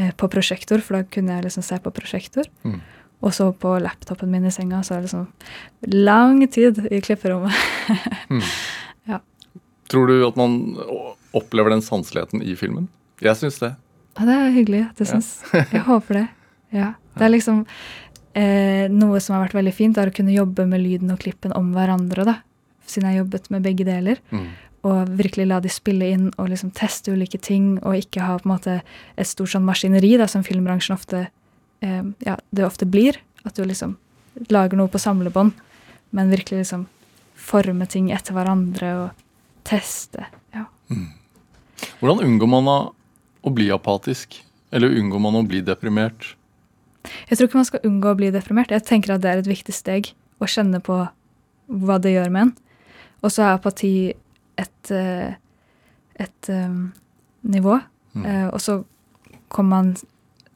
[0.00, 2.48] eh, på prosjektor, for da kunne jeg liksom se på prosjektor.
[2.64, 2.80] Mm.
[3.20, 5.28] Og så på laptopen min i senga, så er det sånn
[5.92, 7.52] lang tid i klipperommet.
[9.90, 10.60] Tror du at man
[11.36, 12.88] opplever den sanseligheten i filmen?
[13.22, 13.74] Jeg syns det.
[14.18, 15.32] Ja, det er hyggelig at du syns.
[15.52, 16.26] Jeg håper det.
[16.74, 16.92] Ja.
[17.16, 17.64] Det er liksom
[18.38, 21.54] eh, noe som har vært veldig fint, er å kunne jobbe med lyden og klippen
[21.56, 22.36] om hverandre, da.
[22.86, 24.20] Siden jeg har jobbet med begge deler.
[24.30, 24.46] Mm.
[24.90, 28.48] Og virkelig la de spille inn og liksom teste ulike ting, og ikke ha på
[28.48, 33.18] en måte et stort sånn maskineri, da, som filmbransjen ofte eh, ja, det ofte blir.
[33.44, 33.96] At du liksom
[34.52, 35.52] lager noe på samlebånd,
[36.16, 36.86] men virkelig liksom
[37.40, 39.26] forme ting etter hverandre og
[39.70, 40.26] teste.
[40.56, 40.66] Ja.
[42.00, 42.78] Hvordan unngår man å,
[43.46, 44.40] å bli apatisk?
[44.74, 46.34] Eller unngår man å bli deprimert?
[47.28, 48.72] Jeg tror ikke man skal unngå å bli deprimert.
[48.74, 50.98] Jeg tenker at det er et viktig steg å kjenne på
[51.70, 52.52] hva det gjør med en.
[53.24, 53.94] Og så er apati
[54.60, 55.32] et, eh,
[56.20, 56.90] et um,
[57.42, 57.78] nivå.
[58.14, 58.24] Mm.
[58.24, 58.80] Uh, og så
[59.52, 59.92] kommer man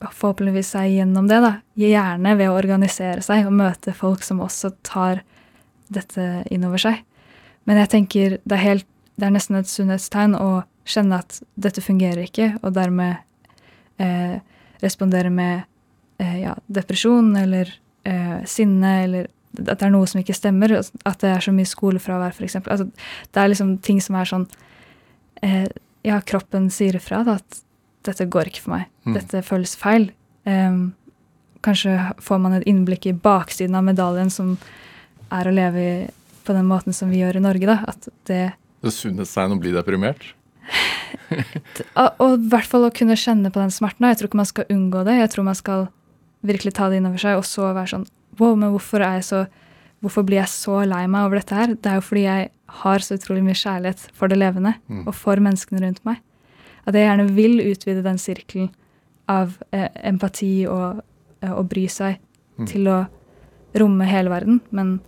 [0.05, 1.53] forhåpentligvis seg gjennom det, da.
[1.81, 5.23] Gjerne ved å organisere seg og møte folk som også tar
[5.93, 7.01] dette inn over seg.
[7.69, 11.83] Men jeg tenker det er, helt, det er nesten et sunnhetstegn å kjenne at dette
[11.85, 13.23] fungerer ikke, og dermed
[14.03, 14.41] eh,
[14.83, 15.65] respondere med
[16.19, 17.71] eh, ja, depresjon eller
[18.05, 20.75] eh, sinne eller at det er noe som ikke stemmer.
[21.07, 22.59] At det er så mye skolefravær, f.eks.
[22.65, 22.89] Altså,
[23.31, 24.49] det er liksom ting som er sånn
[25.47, 25.69] eh,
[26.05, 27.63] Ja, kroppen sier ifra da, at
[28.05, 28.91] dette går ikke for meg.
[29.07, 29.15] Mm.
[29.17, 30.11] Dette føles feil.
[30.45, 30.91] Um,
[31.65, 34.59] kanskje får man et innblikk i baksiden av medaljen, som
[35.33, 35.95] er å leve i
[36.45, 37.67] på den måten som vi gjør i Norge.
[37.67, 38.43] da, at det
[38.85, 40.27] Det sunnhetstegn å bli deprimert.
[42.01, 44.07] Og og i hvert fall å kunne kjenne på den smerten.
[44.11, 45.17] Jeg tror ikke man skal unngå det.
[45.23, 45.87] Jeg tror man skal
[46.45, 48.07] virkelig ta det inn over seg, og så være sånn
[48.41, 49.41] Wow, men hvorfor, er jeg så,
[50.03, 51.75] hvorfor blir jeg så lei meg over dette her?
[51.79, 52.49] Det er jo fordi jeg
[52.81, 55.05] har så utrolig mye kjærlighet for det levende, Mm.
[55.07, 56.19] og for menneskene rundt meg.
[56.85, 58.73] At jeg gjerne vil utvide den sirkelen
[59.31, 60.99] av eh, empati og
[61.43, 62.19] eh, å bry seg
[62.59, 62.67] Mm.
[62.71, 62.99] til å
[63.79, 65.01] romme hele verden, men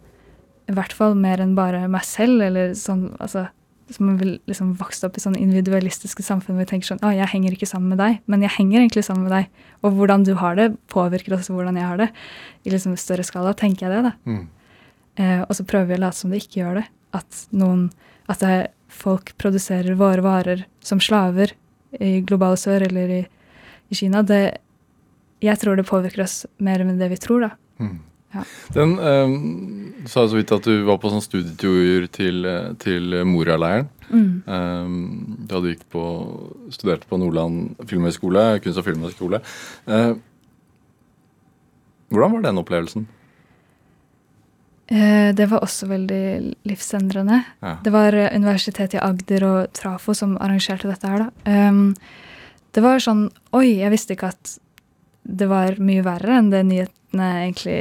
[0.68, 3.49] i hvert fall mer enn bare meg selv, eller sånn altså
[3.93, 7.12] som man vil liksom vokst opp i sånne individualistiske samfunn hvor vi tenker sånn Å,
[7.14, 9.68] jeg henger ikke sammen med deg, men jeg henger egentlig sammen med deg.
[9.87, 12.09] Og hvordan du har det, påvirker også hvordan jeg har det.
[12.66, 14.12] I liksom større skala tenker jeg det, da.
[14.26, 14.43] Mm.
[15.22, 16.87] Eh, og så prøver vi å late som det ikke gjør det.
[17.16, 17.89] At noen
[18.26, 21.53] At det er, folk produserer våre varer som slaver
[22.03, 23.22] i globale sør eller i,
[23.91, 24.22] i Kina.
[24.26, 24.59] Det
[25.45, 27.51] Jeg tror det påvirker oss mer enn det vi tror, da.
[27.78, 28.01] Mm.
[28.37, 28.45] Ja.
[28.76, 29.34] Den eh,
[30.12, 33.91] sa så vidt at du var på sånn studietur til, eh, til Moria-leiren.
[34.07, 34.95] Eh,
[35.51, 36.07] da du gikk på,
[36.74, 39.43] studerte på Nordland filmhøgskole, kunst- og filmhøgskole.
[39.91, 40.14] Uh,
[42.12, 43.07] hvordan var den opplevelsen?
[44.87, 47.41] Eh, det var også veldig livsendrende.
[47.61, 47.76] Ja.
[47.82, 51.68] Det var eh, Universitetet i Agder og Trafo som arrangerte dette her, da.
[51.70, 51.97] Um,
[52.76, 53.26] det var sånn
[53.57, 54.59] Oi, jeg visste ikke at
[55.26, 57.80] det var mye verre enn det nyhetene egentlig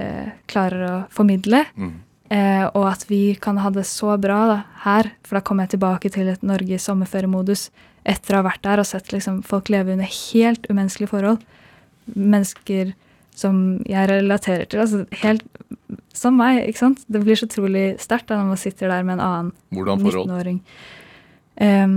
[0.00, 1.64] eh, klarer å formidle.
[1.76, 1.94] Mm.
[2.34, 5.10] Eh, og at vi kan ha det så bra da, her.
[5.26, 7.68] For da kommer jeg tilbake til et Norge i sommerferiemodus
[8.04, 11.44] etter å ha vært der og sett liksom, folk leve under helt umenneskelige forhold.
[12.14, 12.92] Mennesker
[13.34, 14.80] som jeg relaterer til.
[14.84, 15.44] altså helt
[16.14, 17.00] Som meg, ikke sant?
[17.10, 20.60] Det blir så utrolig sterkt når man sitter der med en annen 19-åring.
[21.58, 21.96] Em,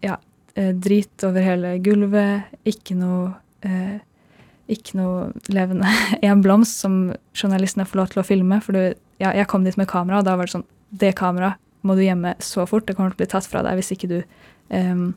[0.00, 0.16] ja.
[0.56, 2.48] eh, Drit over hele gulvet.
[2.64, 4.00] Ikke noe eh,
[4.68, 5.88] Ikke noe levende.
[6.22, 8.60] En blomst som journalistene får lov til å filme.
[8.64, 11.60] For du, ja, jeg kom dit med kamera, og da var det sånn Det kameraet
[11.84, 12.86] må du gjemme så fort.
[12.86, 14.18] Det kommer til å bli tatt fra deg hvis ikke du
[14.72, 15.10] um,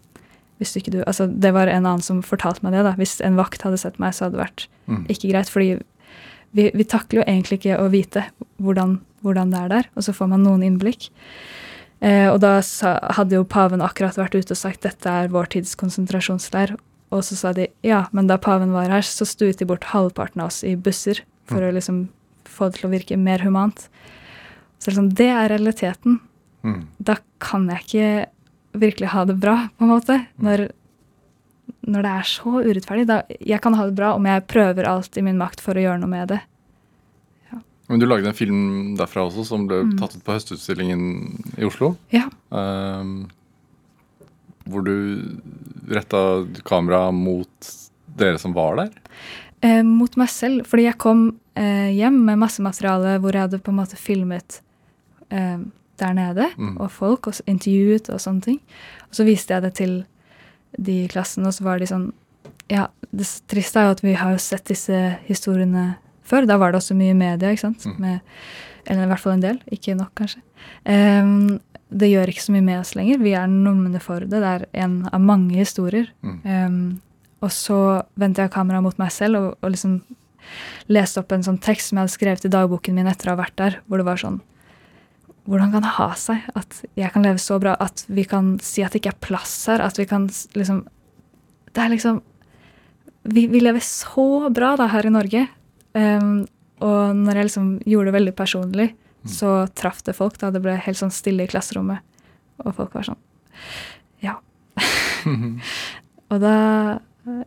[0.57, 2.81] hvis ikke du, altså Det var en annen som fortalte meg det.
[2.83, 5.01] da, Hvis en vakt hadde sett meg, så hadde det vært Mm.
[5.11, 5.49] ikke greit.
[5.51, 5.81] fordi
[6.55, 8.21] vi, vi takler jo egentlig ikke å vite
[8.63, 11.09] hvordan, hvordan det er der, og så får man noen innblikk.
[11.99, 15.49] Eh, og da sa, hadde jo paven akkurat vært ute og sagt dette er vår
[15.51, 16.77] tids konsentrasjonsleir.
[17.15, 20.41] Og så sa de ja, men da paven var her, så stuet de bort halvparten
[20.43, 22.07] av oss i busser for å liksom
[22.47, 23.85] få det til å virke mer humant.
[24.79, 26.19] Så liksom, det er realiteten.
[26.67, 26.81] Mm.
[26.99, 28.09] Da kan jeg ikke
[28.77, 30.19] virkelig ha det bra, på en måte.
[30.43, 30.67] Når,
[31.87, 33.07] når det er så urettferdig.
[33.09, 35.85] Da, jeg kan ha det bra om jeg prøver alt i min makt for å
[35.87, 36.41] gjøre noe med det.
[37.87, 39.93] Men du lagde en film derfra også, som ble Mm.
[39.97, 41.03] tatt ut på Høstutstillingen
[41.57, 41.95] i Oslo.
[42.11, 42.25] Ja.
[42.51, 43.29] Ehm,
[44.70, 44.93] hvor du
[45.93, 46.22] retta
[46.68, 47.70] kamera mot
[48.18, 48.91] dere som var der.
[49.65, 50.65] Eh, mot meg selv.
[50.70, 54.61] Fordi jeg kom eh, hjem med masse materiale hvor jeg hadde på en måte filmet
[55.32, 55.57] eh,
[55.97, 56.76] der nede, Mm.
[56.78, 58.59] og folk, og intervjuet og sånne ting.
[59.09, 59.95] Og så viste jeg det til
[60.78, 62.11] de i klassen, og så var de sånn
[62.70, 65.95] Ja, det triste er jo at vi har jo sett disse historiene
[66.28, 66.45] før.
[66.45, 67.86] Da var det også mye media, ikke sant?
[67.88, 67.95] Mm.
[68.03, 68.20] Med,
[68.86, 69.59] eller i hvert fall en del.
[69.72, 70.41] Ikke nok, kanskje.
[70.86, 71.59] Em,
[71.89, 73.21] det gjør ikke så mye med oss lenger.
[73.23, 74.41] Vi er numne for det.
[74.43, 76.09] Det er en av mange historier.
[76.25, 76.39] Mm.
[76.43, 76.81] Um,
[77.45, 77.79] og så
[78.19, 80.01] vendte jeg kameraet mot meg selv og, og liksom
[80.91, 83.41] leste opp en sånn tekst som jeg hadde skrevet i dagboken min etter å ha
[83.41, 84.39] vært der, hvor det var sånn
[85.47, 88.83] Hvordan kan det ha seg at jeg kan leve så bra, at vi kan si
[88.83, 90.25] at det ikke er plass her, at vi kan
[90.59, 90.81] liksom
[91.71, 92.19] Det er liksom
[93.23, 95.45] Vi, vi lever så bra da her i Norge.
[95.95, 96.47] Um,
[96.83, 98.85] og når jeg liksom gjorde det veldig personlig,
[99.30, 100.38] så traff det folk.
[100.41, 101.99] da Det ble helt sånn stille i klasserommet,
[102.63, 103.21] og folk var sånn
[104.23, 104.38] Ja.
[106.32, 106.55] Og da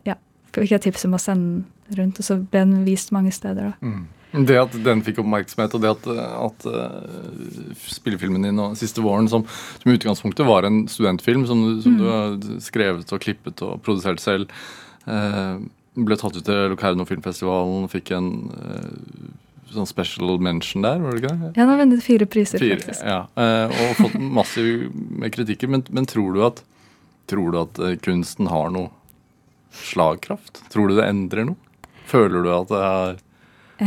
[0.07, 0.15] ja,
[0.53, 3.73] fikk jeg tips om å sende den rundt, og så ble den vist mange steder.
[3.73, 3.85] da.
[3.85, 4.45] Mm.
[4.47, 6.05] Det at den fikk oppmerksomhet, og det at,
[6.39, 9.43] at uh, spillefilmen din og siste våren, som,
[9.81, 11.97] som i utgangspunktet var en studentfilm som, du- mm.
[11.99, 14.47] du har skrevet og klippet og produsert selv,
[15.09, 15.59] uh,
[15.99, 18.91] ble tatt ut til Locarno filmfestivalen, fikk en eh,
[19.73, 21.49] sånn special mention der, var det ikke det?
[21.49, 23.03] Ja, den har vunnet fire priser, Fire, faktisk.
[23.07, 25.71] ja, eh, og fått massiv med kritikker.
[25.71, 26.63] Men, men tror du at,
[27.31, 28.89] tror du at eh, kunsten har noe
[29.71, 30.63] slagkraft?
[30.73, 31.59] Tror du det endrer noe?
[32.11, 33.21] Føler du at det er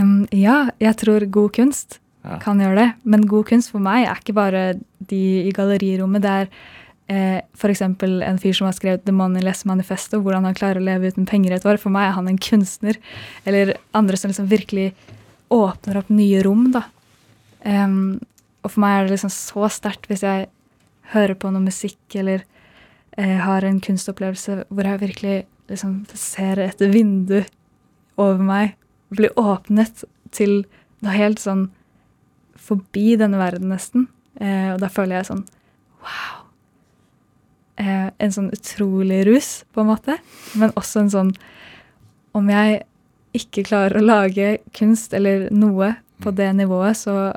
[0.01, 2.39] um, ja, jeg tror god kunst Ja.
[2.41, 2.87] kan gjøre det.
[3.05, 4.63] Men god kunst for meg er ikke bare
[5.11, 6.23] de i gallerirommet.
[6.25, 6.47] Det er
[7.13, 7.83] eh, f.eks.
[7.85, 11.59] en fyr som har skrevet The Moneyless Manifesto, hvordan han klarer å leve uten penger
[11.59, 11.77] et år.
[11.83, 12.97] For meg er han en kunstner.
[13.45, 14.95] Eller andre som liksom virkelig
[15.55, 16.87] åpner opp nye rom, da.
[17.65, 18.19] Um,
[18.65, 20.49] og for meg er det liksom så sterkt hvis jeg
[21.13, 22.45] hører på noe musikk eller
[23.19, 25.37] eh, har en kunstopplevelse hvor jeg virkelig
[25.69, 27.43] liksom ser et vindu
[28.21, 28.75] over meg
[29.15, 30.63] bli åpnet til
[31.05, 31.69] noe helt sånn
[32.65, 34.09] forbi denne verden, nesten.
[34.41, 35.45] Eh, og da føler jeg sånn
[36.01, 36.41] wow.
[37.81, 40.17] Eh, en sånn utrolig rus, på en måte.
[40.59, 41.35] Men også en sånn
[42.35, 42.81] Om jeg
[43.35, 47.33] ikke klarer å lage kunst eller noe på det nivået, så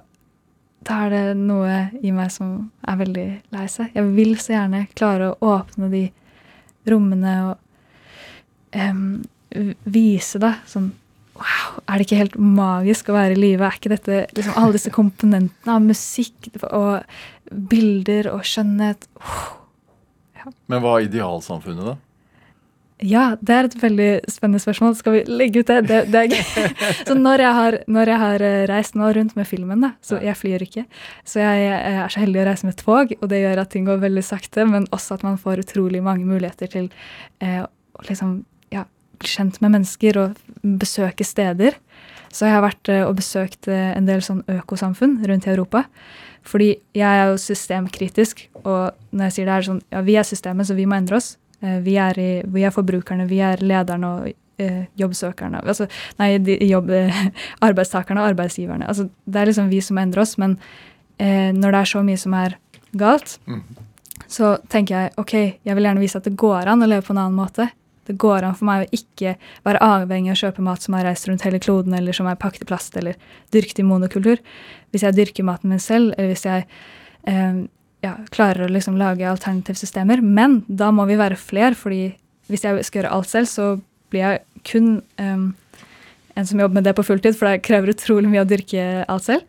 [0.88, 3.90] da er det noe i meg som er veldig lei seg.
[3.96, 6.04] Jeg vil så gjerne klare å åpne de
[6.88, 9.04] rommene og um,
[9.84, 10.94] vise det sånn
[11.38, 13.62] Wow, er det ikke helt magisk å være i live?
[13.62, 17.04] Er ikke dette liksom alle disse komponentene av musikk og
[17.70, 19.06] bilder og skjønnhet
[20.66, 21.94] Men hva er idealsamfunnet, da?
[23.06, 24.96] Ja, det er et veldig spennende spørsmål.
[24.98, 25.84] Skal vi legge ut det?
[25.86, 26.72] Det, det er gøy.
[27.08, 30.18] Så når jeg, har, når jeg har eh, reist nå rundt med filmen, da, så
[30.24, 30.88] jeg flyr ikke,
[31.28, 33.86] så jeg, jeg er så heldig å reise med tog, og det gjør at ting
[33.86, 36.90] går veldig sakte, men også at man får utrolig mange muligheter til
[37.46, 38.40] eh, å liksom,
[38.74, 38.88] ja,
[39.22, 40.42] bli kjent med mennesker og
[40.82, 41.78] besøke steder.
[42.34, 45.86] Så jeg har vært eh, og besøkt eh, en del sånn økosamfunn rundt i Europa.
[46.48, 50.28] Fordi jeg er jo systemkritisk, og når jeg sier det er sånn, ja, vi er
[50.28, 51.36] systemet, så vi må endre oss.
[51.62, 54.28] Eh, Vi er, i, vi er forbrukerne, vi er lederne og
[54.62, 55.64] eh, jobbsøkerne.
[55.64, 55.88] Altså,
[56.20, 56.92] nei, de, jobb,
[57.68, 58.88] arbeidstakerne og arbeidsgiverne.
[58.88, 60.58] Altså, det er liksom vi som endrer oss, men
[61.18, 62.58] eh, når det er så mye som er
[62.98, 63.64] galt, mm.
[64.28, 65.36] så tenker jeg ok,
[65.66, 67.70] jeg vil gjerne vise at det går an å leve på en annen måte.
[68.08, 69.34] Det går an for meg å ikke
[69.68, 72.40] være avhengig av å kjøpe mat som har reist rundt hele kloden, eller som er
[72.40, 73.18] pakket i plast, eller
[73.52, 74.40] dyrket i monokultur.
[74.94, 76.64] Hvis jeg dyrker maten min selv, eller hvis jeg
[77.28, 77.66] eh,
[78.04, 80.22] ja, klarer å liksom lage alternativsystemer.
[80.22, 82.16] Men da må vi være flere, fordi
[82.48, 83.82] hvis jeg skal gjøre alt selv, så
[84.12, 85.50] blir jeg kun um,
[86.38, 89.26] en som jobber med det på fulltid, for det krever utrolig mye å dyrke alt
[89.26, 89.44] selv.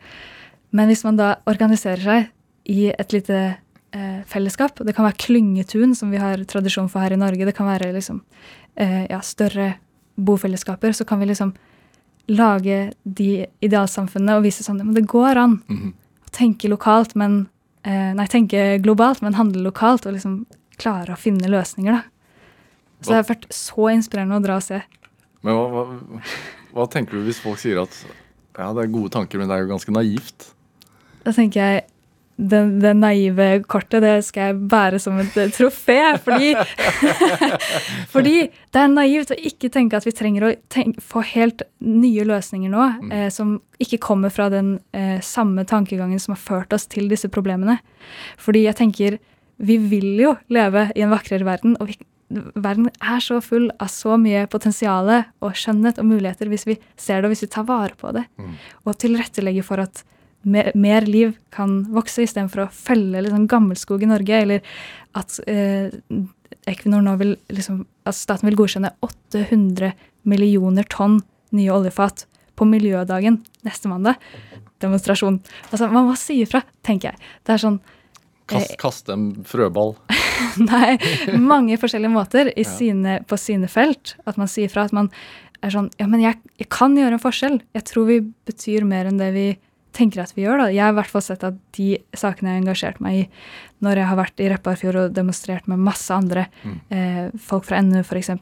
[0.75, 2.27] Men hvis man da organiserer seg
[2.69, 3.37] i et lite
[3.93, 7.55] eh, fellesskap, det kan være klyngetun, som vi har tradisjon for her i Norge, det
[7.57, 8.19] kan være liksom
[8.75, 9.75] eh, ja, større
[10.19, 11.53] bofellesskaper, så kan vi liksom
[12.29, 15.93] lage de idealsamfunnene og vise sånn, men det går an Mhm.
[16.27, 17.47] å tenke lokalt, men
[17.89, 20.43] Nei, tenke globalt, men handle lokalt, og liksom
[20.79, 22.01] klare å finne løsninger, da.
[22.99, 24.81] Så det har vært så inspirerende å dra og se.
[25.47, 26.23] Men hva, hva,
[26.75, 27.95] hva tenker du hvis folk sier at
[28.59, 30.49] ja, det er gode tanker, men det er jo ganske naivt?
[31.23, 31.85] Da tenker jeg
[32.39, 35.97] det, naive kortet det skal jeg bære som et eh, trofé.
[36.23, 36.53] Fordi,
[38.13, 42.25] fordi det er naivt å ikke tenke at vi trenger å tenk, få helt nye
[42.27, 46.87] løsninger nå, eh, som ikke kommer fra den eh, samme tankegangen som har ført oss
[46.91, 47.79] til disse problemene.
[48.39, 49.19] Fordi jeg tenker
[49.59, 51.97] vi vil jo leve i en vakrere verden, og vi,
[52.55, 57.19] verden er så full av så mye potensial og skjønnhet og muligheter hvis vi ser
[57.19, 58.23] det og hvis vi tar vare på det.
[58.85, 60.05] Og tilrettelegger for at
[60.41, 64.75] mer, mer liv kan vokse, istedenfor å felle liksom gammelskog i Norge, eller
[65.19, 65.89] at eh,
[66.69, 69.93] Equinor nå vil liksom, at staten vil godkjenne 800
[70.29, 71.19] millioner tonn
[71.55, 72.25] nye oljefat
[72.59, 74.19] på miljødagen neste mandag.
[74.83, 75.39] Demonstrasjon.
[75.71, 77.31] Altså, man må si ifra, tenker jeg.
[77.43, 77.79] Det er sånn
[78.49, 79.93] Kast, kaste en frøball.
[80.71, 80.95] Nei,
[81.37, 84.15] mange forskjellige måter i sine, på sine felt.
[84.25, 85.11] At man sier fra at man
[85.61, 87.59] er sånn Ja, men jeg, jeg kan gjøre en forskjell.
[87.77, 89.47] Jeg tror vi betyr mer enn det vi
[89.95, 90.63] tenker at vi gjør.
[90.63, 90.69] da.
[90.73, 93.25] Jeg har i hvert fall sett at de sakene jeg har engasjert meg i
[93.83, 96.47] når jeg har vært i Repparfjord og demonstrert med masse andre,
[96.91, 98.33] eh, folk fra NU f.eks.,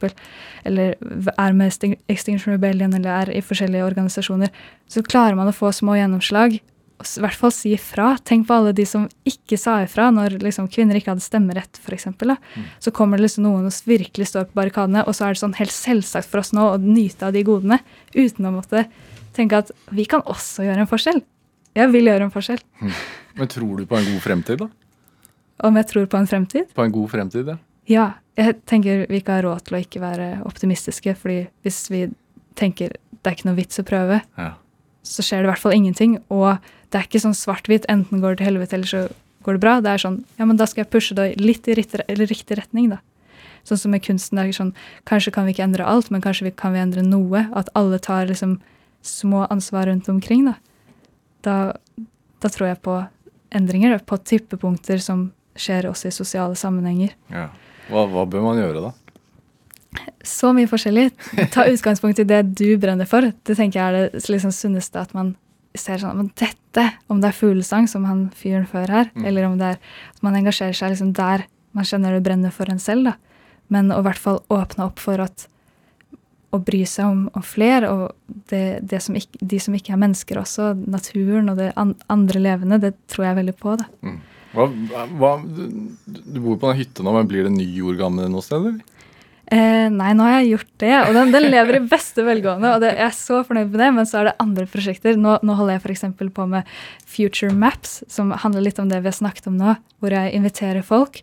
[0.66, 4.50] eller er med Extinction Rebellion eller er i forskjellige organisasjoner,
[4.90, 6.58] så klarer man å få små gjennomslag.
[6.98, 8.16] Og i hvert fall si ifra.
[8.26, 12.08] Tenk på alle de som ikke sa ifra når liksom, kvinner ikke hadde stemmerett, f.eks.
[12.82, 15.54] Så kommer det liksom noen og virkelig står på barrikadene, og så er det sånn
[15.60, 17.78] helt selvsagt for oss nå å nyte av de godene
[18.16, 18.88] uten å måtte
[19.38, 21.22] tenke at vi kan også gjøre en forskjell.
[21.78, 22.62] Jeg vil gjøre en forskjell.
[23.38, 24.68] Men tror du på en god fremtid, da?
[25.68, 26.70] Om jeg tror på en fremtid?
[26.74, 27.58] På en god fremtid, ja.
[27.88, 28.08] Ja.
[28.38, 32.04] Jeg tenker vi ikke har råd til å ikke være optimistiske, fordi hvis vi
[32.58, 34.52] tenker det er ikke noe vits å prøve, ja.
[35.02, 36.12] så skjer det i hvert fall ingenting.
[36.30, 36.60] Og
[36.92, 39.02] det er ikke sånn svart-hvitt, enten går det til helvete eller så
[39.46, 39.74] går det bra.
[39.82, 42.92] Det er sånn ja, men da skal jeg pushe det litt i riktig, riktig retning,
[42.94, 43.00] da.
[43.66, 44.38] Sånn som med kunsten.
[44.38, 44.74] det er sånn,
[45.08, 47.48] Kanskje kan vi ikke endre alt, men kanskje vi, kan vi endre noe.
[47.58, 48.60] At alle tar liksom
[49.02, 50.46] små ansvar rundt omkring.
[50.46, 50.54] Da,
[51.48, 52.04] da,
[52.44, 53.00] da tror jeg på
[53.56, 57.16] endringer, da, på typepunkter som skjer også i sosiale sammenhenger.
[57.32, 57.48] ja.
[57.88, 58.90] Hva, hva bør man gjøre, da?
[60.20, 61.06] Så mye forskjellig.
[61.54, 63.24] Ta utgangspunkt i det du brenner for.
[63.24, 65.32] Det tenker jeg er det liksom sunneste at man
[65.78, 69.56] ser sånn Men dette, om det er fuglesang, som han fyren før her, eller om
[69.60, 71.46] det er at man engasjerer seg liksom der
[71.76, 73.14] man kjenner det brenner for en selv, da.
[73.72, 75.46] Men å i hvert fall åpne opp for at
[76.54, 80.00] å bry seg om, om flere, og det, det som ikke, de som ikke er
[80.00, 83.76] mennesker også, naturen og det andre levende, det tror jeg veldig på.
[83.80, 83.88] da.
[84.54, 84.68] Hva,
[85.20, 88.44] hva, du, du bor på den hytta nå, men blir det ny jord gammel noe
[88.44, 88.94] sted, eller?
[89.48, 92.74] Eh, nei, nå har jeg gjort det, og den, den lever i beste velgående.
[92.74, 95.16] Og det, jeg er så fornøyd med det, men så er det andre prosjekter.
[95.16, 96.04] Nå, nå holder jeg f.eks.
[96.36, 96.74] på med
[97.08, 99.78] Future Maps, som handler litt om det vi har snakket om nå.
[100.02, 101.22] Hvor jeg inviterer folk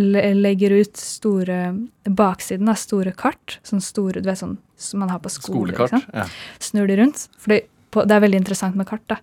[0.00, 1.58] legger ut store
[2.04, 3.58] baksiden av store kart.
[3.62, 5.74] Sånn store, du vet sånn som man har på skole.
[5.74, 6.08] Skolekart.
[6.12, 6.26] Ja.
[6.58, 7.28] snur de rundt.
[7.38, 9.04] For det er veldig interessant med kart.
[9.06, 9.20] da.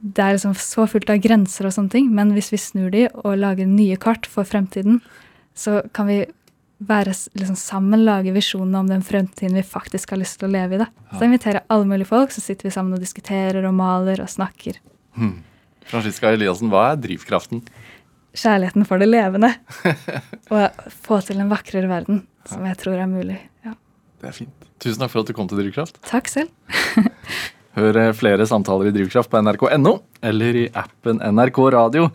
[0.00, 3.06] Det er liksom så fullt av grenser og sånne ting, men hvis vi snur de
[3.24, 5.00] og lager nye kart for fremtiden,
[5.56, 6.24] så kan vi
[6.78, 10.76] være liksom sammen, lage visjonene om den fremtiden vi faktisk har lyst til å leve
[10.76, 10.78] i.
[10.84, 10.88] da.
[11.12, 14.28] Så jeg inviterer alle mulige folk, så sitter vi sammen og diskuterer og maler og
[14.28, 14.76] snakker.
[15.86, 17.62] Franziska Eliassen, hva er drivkraften?
[18.36, 19.52] Kjærligheten for det levende.
[20.54, 23.38] Og få til en vakrere verden, som jeg tror er mulig.
[23.64, 23.74] Ja.
[24.20, 24.66] Det er fint.
[24.82, 26.00] Tusen takk for at du kom til Drivkraft.
[26.04, 26.52] Takk selv.
[27.76, 32.06] Hør eh, flere samtaler i Drivkraft på nrk.no eller i appen NRK Radio.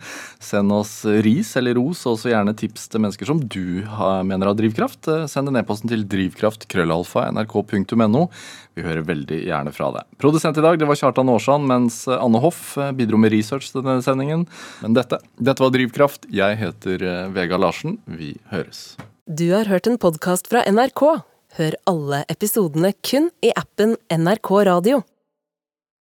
[0.42, 3.84] Send oss ris eller ros, og også gjerne tips til mennesker som du
[4.26, 5.06] mener har drivkraft.
[5.06, 8.22] Eh, Send en e-post til drivkraft.krøllalfa.nrk.no.
[8.74, 10.02] Vi hører veldig gjerne fra deg.
[10.22, 13.82] Produsent i dag det var Kjartan Aarsand, mens Anne Hoff eh, bidro med research til
[13.86, 14.42] denne sendingen.
[14.82, 16.26] Men dette, dette var Drivkraft.
[16.34, 16.98] Jeg heter
[17.36, 17.98] Vega Larsen.
[18.10, 18.96] Vi høres.
[19.30, 21.02] Du har hørt en podkast fra NRK.
[21.60, 25.02] Hør alle episodene kun i appen NRK Radio.